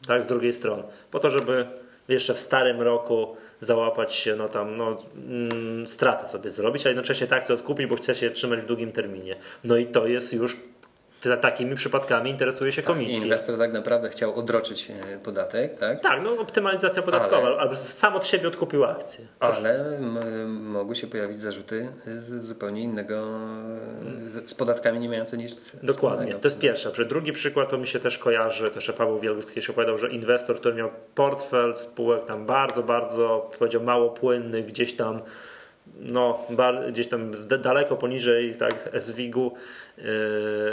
tak, 0.08 0.24
z 0.24 0.28
drugiej 0.28 0.54
strony. 0.54 0.84
Po 1.12 1.20
to, 1.20 1.30
żeby 1.30 1.66
jeszcze 2.08 2.34
w 2.34 2.40
starym 2.40 2.82
roku 2.82 3.36
załapać 3.62 4.16
się, 4.16 4.36
no 4.36 4.50
tam, 4.50 4.78
no, 4.78 4.98
mm, 5.16 5.88
stratę 5.88 6.28
sobie 6.28 6.50
zrobić, 6.50 6.86
a 6.86 6.90
jednocześnie 6.90 7.28
tak 7.28 7.44
chcę 7.44 7.54
odkupić, 7.54 7.88
bo 7.88 7.96
chcę 7.96 8.16
się 8.16 8.30
trzymać 8.30 8.62
w 8.62 8.66
długim 8.66 8.92
terminie. 8.92 9.36
No 9.64 9.78
i 9.78 9.86
to 9.86 10.08
jest 10.08 10.34
już 10.34 10.58
takimi 11.42 11.76
przypadkami 11.76 12.32
interesuje 12.32 12.72
się 12.72 12.82
tak, 12.82 12.96
komisja. 12.96 13.24
Inwestor 13.24 13.58
tak 13.58 13.74
naprawdę 13.74 14.10
chciał 14.10 14.36
odroczyć 14.36 14.92
e, 14.92 15.18
podatek, 15.18 15.80
tak? 15.80 16.02
Tak, 16.02 16.24
no 16.24 16.32
optymalizacja 16.40 17.02
podatkowa, 17.02 17.48
ale, 17.48 17.58
albo 17.58 17.76
sam 17.76 18.16
od 18.16 18.28
siebie 18.28 18.48
odkupił 18.48 18.86
akcję. 18.86 19.26
Ale 19.40 20.00
mogły 20.48 20.96
się 20.96 21.08
pojawić 21.08 21.40
zarzuty 21.40 21.88
z 22.18 22.44
zupełnie 22.44 22.82
innego, 22.82 23.16
z 24.46 24.54
podatkami 24.54 25.00
nie 25.00 25.10
mające 25.10 25.38
nic 25.38 25.72
Dokładnie, 25.84 26.36
to 26.36 26.48
jest 26.48 26.60
pierwsze. 26.60 26.92
Drugi 27.06 27.32
przykład 27.32 27.70
to 27.70 27.78
mi 27.78 27.88
się 27.88 28.00
też 28.00 28.18
kojarzy, 28.18 28.72
też 28.72 28.92
Paweł 28.92 29.20
Wielgus 29.20 29.54
się 29.60 29.72
opowiadał, 29.72 29.98
że 29.98 30.10
inwestor, 30.10 30.60
który 30.60 30.76
miał 30.76 30.90
portfel 31.16 31.76
spółek 31.76 32.26
tam 32.26 32.46
bardzo, 32.46 32.84
bardzo, 32.84 33.52
powiedział 33.60 33.84
mało 33.84 34.10
płynnych, 34.10 34.66
gdzieś 34.66 34.96
tam 34.96 35.22
no, 36.00 36.46
gdzieś 36.90 37.08
tam 37.08 37.32
daleko 37.60 37.96
poniżej 37.96 38.56
tak, 38.56 38.90
SWIG-u 39.00 39.52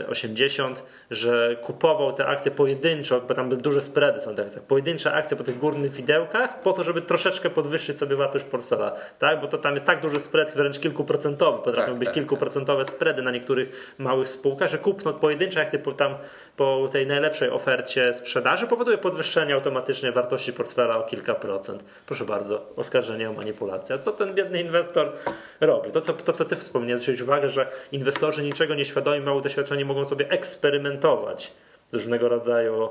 80, 0.08 0.78
yy, 0.78 0.84
że 1.16 1.56
kupował 1.62 2.12
te 2.12 2.26
akcje 2.26 2.50
pojedynczo, 2.50 3.20
bo 3.20 3.34
tam 3.34 3.48
duże 3.48 3.80
spready 3.80 4.20
są 4.20 4.34
te 4.34 4.42
akcje, 4.42 4.60
pojedyncze 4.60 5.12
akcje 5.12 5.36
po 5.36 5.44
tych 5.44 5.58
górnych 5.58 5.92
widełkach, 5.92 6.62
po 6.62 6.72
to, 6.72 6.82
żeby 6.82 7.02
troszeczkę 7.02 7.50
podwyższyć 7.50 7.98
sobie 7.98 8.16
wartość 8.16 8.44
portfela, 8.44 8.96
tak? 9.18 9.40
bo 9.40 9.46
to 9.46 9.58
tam 9.58 9.74
jest 9.74 9.86
tak 9.86 10.00
duży 10.00 10.20
spread, 10.20 10.54
wręcz 10.56 10.78
kilkuprocentowy, 10.78 11.58
potrafią 11.64 11.90
tak, 11.90 11.98
być 11.98 12.06
tak, 12.06 12.14
kilkuprocentowe 12.14 12.84
tak. 12.84 12.94
spready 12.94 13.22
na 13.22 13.30
niektórych 13.30 13.94
małych 13.98 14.28
spółkach, 14.28 14.70
że 14.70 14.78
kupno 14.78 15.12
pojedyncze 15.12 15.60
akcje 15.60 15.78
po, 15.78 15.92
tam, 15.92 16.14
po 16.56 16.88
tej 16.92 17.06
najlepszej 17.06 17.50
ofercie 17.50 18.14
sprzedaży 18.14 18.66
powoduje 18.66 18.98
podwyższenie 18.98 19.54
automatycznie 19.54 20.12
wartości 20.12 20.52
portfela 20.52 20.98
o 20.98 21.02
kilka 21.02 21.34
procent. 21.34 21.84
Proszę 22.06 22.24
bardzo, 22.24 22.72
oskarżenie 22.76 23.30
o 23.30 23.32
manipulację. 23.32 23.94
A 23.94 23.98
co 23.98 24.12
ten 24.12 24.34
biedny 24.34 24.60
inwestor 24.60 25.12
robi. 25.60 25.92
To, 25.92 26.00
co, 26.00 26.12
to, 26.12 26.32
co 26.32 26.44
ty 26.44 26.56
wspomniałeś, 26.56 27.02
zwrócić 27.02 27.22
uwagę, 27.22 27.50
że 27.50 27.68
inwestorzy 27.92 28.42
niczego 28.42 28.74
nieświadomi, 28.74 29.20
mało 29.20 29.40
doświadczeni 29.40 29.84
mogą 29.84 30.04
sobie 30.04 30.28
eksperymentować 30.30 31.52
z 31.92 31.94
różnego 31.94 32.28
rodzaju 32.28 32.88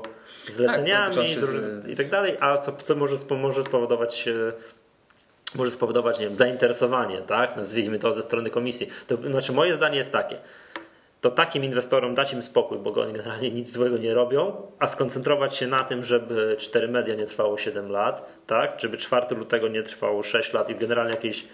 zleceniami 0.48 1.14
Tak, 1.14 1.28
z, 1.28 1.40
z- 1.68 1.88
i 1.88 1.96
tak 1.96 2.08
dalej, 2.08 2.36
a 2.40 2.58
co, 2.58 2.72
co 2.72 2.94
może, 2.94 3.16
może 3.36 3.62
spowodować 3.62 4.28
e, 4.28 4.52
może 5.54 5.70
spowodować 5.70 6.18
nie 6.18 6.26
wiem, 6.26 6.34
zainteresowanie, 6.34 7.18
tak? 7.22 7.56
nazwijmy 7.56 7.98
to 7.98 8.12
ze 8.12 8.22
strony 8.22 8.50
komisji. 8.50 8.88
To 9.06 9.16
znaczy 9.16 9.52
moje 9.52 9.74
zdanie 9.74 9.96
jest 9.96 10.12
takie, 10.12 10.36
to 11.20 11.30
takim 11.30 11.64
inwestorom 11.64 12.14
dać 12.14 12.32
im 12.32 12.42
spokój, 12.42 12.78
bo 12.78 12.92
oni 13.02 13.12
generalnie 13.12 13.50
nic 13.50 13.72
złego 13.72 13.98
nie 13.98 14.14
robią, 14.14 14.66
a 14.78 14.86
skoncentrować 14.86 15.56
się 15.56 15.66
na 15.66 15.84
tym, 15.84 16.04
żeby 16.04 16.56
4 16.58 16.88
media 16.88 17.14
nie 17.14 17.26
trwało 17.26 17.58
7 17.58 17.90
lat, 17.90 18.26
tak? 18.46 18.80
żeby 18.80 18.96
4 18.98 19.34
lutego 19.36 19.68
nie 19.68 19.82
trwało 19.82 20.22
6 20.22 20.52
lat 20.52 20.70
i 20.70 20.74
generalnie 20.74 21.12
jakieś 21.14 21.46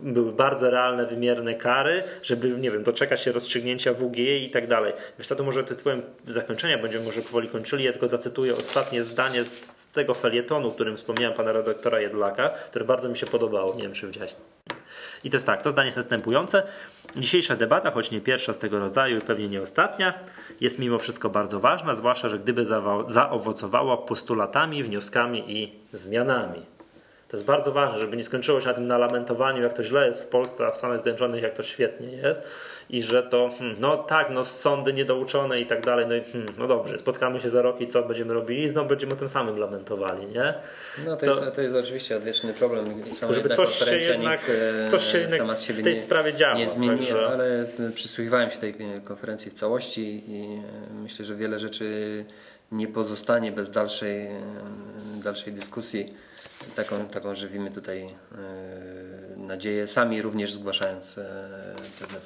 były 0.00 0.32
bardzo 0.32 0.70
realne, 0.70 1.06
wymierne 1.06 1.54
kary, 1.54 2.02
żeby, 2.22 2.48
nie 2.48 2.70
wiem, 2.70 2.82
doczekać 2.82 3.22
się 3.22 3.32
rozstrzygnięcia 3.32 3.94
WGE 3.94 4.38
i 4.38 4.50
tak 4.50 4.66
dalej. 4.66 4.92
Wiesz 5.18 5.28
co, 5.28 5.36
to 5.36 5.44
może 5.44 5.64
tytułem 5.64 6.02
zakończenia 6.28 6.78
będziemy 6.78 7.04
może 7.04 7.22
powoli 7.22 7.48
kończyli, 7.48 7.84
ja 7.84 7.92
tylko 7.92 8.08
zacytuję 8.08 8.56
ostatnie 8.56 9.04
zdanie 9.04 9.44
z 9.44 9.90
tego 9.90 10.14
felietonu, 10.14 10.70
którym 10.70 10.96
wspomniałem 10.96 11.36
pana 11.36 11.52
redaktora 11.52 12.00
Jedlaka, 12.00 12.48
które 12.48 12.84
bardzo 12.84 13.08
mi 13.08 13.16
się 13.16 13.26
podobało, 13.26 13.74
nie 13.74 13.82
wiem 13.82 13.92
czy 13.92 14.06
widziałeś. 14.06 14.34
I 15.24 15.30
to 15.30 15.36
jest 15.36 15.46
tak, 15.46 15.62
to 15.62 15.70
zdanie 15.70 15.86
jest 15.86 15.96
następujące. 15.96 16.62
Dzisiejsza 17.16 17.56
debata, 17.56 17.90
choć 17.90 18.10
nie 18.10 18.20
pierwsza 18.20 18.52
z 18.52 18.58
tego 18.58 18.78
rodzaju 18.78 19.18
i 19.18 19.20
pewnie 19.20 19.48
nie 19.48 19.62
ostatnia, 19.62 20.18
jest 20.60 20.78
mimo 20.78 20.98
wszystko 20.98 21.30
bardzo 21.30 21.60
ważna, 21.60 21.94
zwłaszcza, 21.94 22.28
że 22.28 22.38
gdyby 22.38 22.64
zaowocowała 23.08 23.96
postulatami, 23.96 24.84
wnioskami 24.84 25.52
i 25.58 25.72
zmianami. 25.92 26.62
To 27.32 27.36
jest 27.36 27.46
bardzo 27.46 27.72
ważne, 27.72 27.98
żeby 27.98 28.16
nie 28.16 28.24
skończyło 28.24 28.60
się 28.60 28.66
na 28.66 28.74
tym 28.74 28.86
nalamentowaniu, 28.86 29.62
jak 29.62 29.72
to 29.72 29.84
źle 29.84 30.06
jest 30.06 30.22
w 30.22 30.26
Polsce, 30.26 30.66
a 30.66 30.70
w 30.70 30.78
Stanach 30.78 31.02
Zjednoczonych 31.02 31.42
jak 31.42 31.54
to 31.54 31.62
świetnie 31.62 32.08
jest 32.08 32.42
i 32.90 33.02
że 33.02 33.22
to, 33.22 33.50
hmm, 33.58 33.76
no 33.80 33.96
tak, 33.96 34.30
no 34.30 34.44
sądy 34.44 34.92
niedouczone 34.92 35.60
i 35.60 35.66
tak 35.66 35.84
dalej, 35.84 36.06
no 36.08 36.14
i 36.14 36.22
hmm, 36.24 36.54
no 36.58 36.66
dobrze, 36.66 36.98
spotkamy 36.98 37.40
się 37.40 37.50
za 37.50 37.62
rok 37.62 37.80
i 37.80 37.86
co 37.86 38.02
będziemy 38.02 38.34
robili? 38.34 38.62
I 38.62 38.68
znowu 38.70 38.88
będziemy 38.88 39.12
o 39.12 39.16
tym 39.16 39.28
samym 39.28 39.58
lamentowali, 39.58 40.26
nie? 40.26 40.54
No 41.06 41.16
to, 41.16 41.26
To- 41.26 41.26
Jest, 41.26 41.54
to 41.56 41.62
jest 41.62 41.74
oczywiście 41.76 42.16
odwieczny 42.16 42.54
problem. 42.54 43.14
Sama 43.14 43.32
Żeby 43.32 43.48
jedna 43.48 43.64
coś 43.64 43.74
się 43.78 43.96
jednak- 43.96 44.32
nic, 44.32 44.50
e, 44.86 44.88
coś 44.90 45.12
się 45.12 45.18
jednak 45.18 45.42
w 45.42 45.82
tej 45.82 45.94
nie, 45.94 46.00
sprawie 46.00 46.34
działo, 46.34 46.58
Nie 46.58 46.68
zmieniła, 46.68 46.96
także- 46.98 47.26
ale 47.28 47.66
przysłuchiwałem 47.94 48.50
się 48.50 48.58
tej 48.58 48.70
e, 48.70 49.00
konferencji 49.00 49.50
w 49.50 49.54
całości 49.54 50.24
i 50.30 50.60
e, 50.90 50.94
myślę, 51.02 51.24
że 51.24 51.34
wiele 51.36 51.58
rzeczy 51.58 52.24
nie 52.72 52.88
pozostanie 52.88 53.52
bez 53.52 53.70
dalszej, 53.70 54.26
e, 54.26 54.40
dalszej 55.24 55.52
dyskusji. 55.52 56.14
Taką, 56.76 57.08
taką 57.08 57.34
żywimy 57.34 57.70
tutaj 57.70 58.02
e, 58.02 59.36
nadzieję, 59.36 59.86
sami 59.86 60.22
również 60.22 60.52
zgłaszając 60.52 61.18
e, 61.18 61.74
pewne 62.00 62.18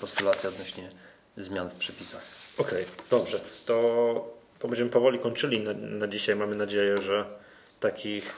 postulaty 0.00 0.48
odnośnie 0.48 0.88
zmian 1.36 1.70
w 1.70 1.74
przepisach. 1.74 2.22
Okej, 2.58 2.84
dobrze. 3.10 3.40
To, 3.66 4.34
to 4.58 4.68
będziemy 4.68 4.90
powoli 4.90 5.18
kończyli 5.18 5.60
na, 5.60 5.72
na 5.72 6.08
dzisiaj. 6.08 6.36
Mamy 6.36 6.56
nadzieję, 6.56 6.98
że 6.98 7.24
takich, 7.80 8.34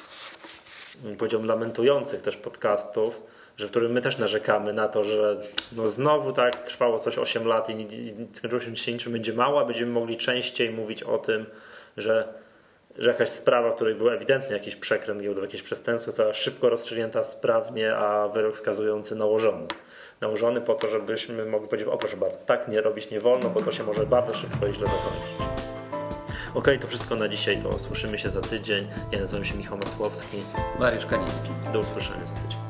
mm, 1.04 1.16
powiedziałbym, 1.16 1.48
lamentujących 1.48 2.22
też 2.22 2.36
podcastów, 2.36 3.22
że 3.56 3.66
w 3.66 3.70
którym 3.70 3.92
my 3.92 4.00
też 4.00 4.18
narzekamy 4.18 4.72
na 4.72 4.88
to, 4.88 5.04
że 5.04 5.36
no 5.72 5.88
znowu 5.88 6.32
tak 6.32 6.62
trwało 6.62 6.98
coś 6.98 7.18
8 7.18 7.46
lat 7.46 7.70
i, 7.70 7.72
i 7.72 8.14
skończyło 8.32 8.60
się 8.60 8.92
niczym 8.92 9.12
będzie 9.12 9.32
mało, 9.32 9.60
a 9.60 9.64
będziemy 9.64 9.92
mogli 9.92 10.16
częściej 10.16 10.70
mówić 10.70 11.02
o 11.02 11.18
tym, 11.18 11.46
że, 11.96 12.28
że 12.98 13.11
jakaś 13.11 13.28
sprawa, 13.28 13.70
w 13.70 13.74
której 13.74 13.94
był 13.94 14.11
ewidentnie 14.11 14.56
jakiś 14.56 14.76
przekręt 14.76 15.22
giełdowy, 15.22 15.46
jakieś 15.46 15.62
przestępstwo, 15.62 16.11
została 16.11 16.35
szybko 16.35 16.68
rozstrzygnięta 16.68 17.22
sprawnie, 17.22 17.96
a 17.96 18.28
wyrok 18.28 18.59
skazujący 18.59 19.16
nałożony. 19.16 19.66
Nałożony 20.20 20.61
po 20.61 20.74
to, 20.74 20.88
żebyśmy 20.88 21.46
mogli 21.46 21.68
powiedzieć, 21.68 21.88
o 21.88 21.98
proszę 21.98 22.16
bardzo, 22.16 22.37
tak 22.37 22.68
nie 22.68 22.80
robić 22.80 23.11
nie 23.11 23.20
wolno, 23.20 23.50
bo 23.50 23.61
to 23.61 23.72
się 23.72 23.85
może 23.85 24.06
bardzo 24.06 24.35
szybko 24.35 24.66
i 24.66 24.72
źle 24.72 24.87
zakończyć. 24.87 25.46
Okej, 26.54 26.78
to 26.78 26.88
wszystko 26.88 27.16
na 27.16 27.28
dzisiaj, 27.28 27.62
to 27.62 27.78
słyszymy 27.78 28.18
się 28.18 28.28
za 28.28 28.40
tydzień. 28.40 28.88
Ja 29.12 29.20
nazywam 29.20 29.44
się 29.44 29.56
Michał 29.56 29.78
Masłowski. 29.78 30.37
Mariusz 30.78 31.06
Kanicki. 31.06 31.48
Do 31.72 31.78
usłyszenia 31.78 32.24
za 32.26 32.32
tydzień. 32.32 32.65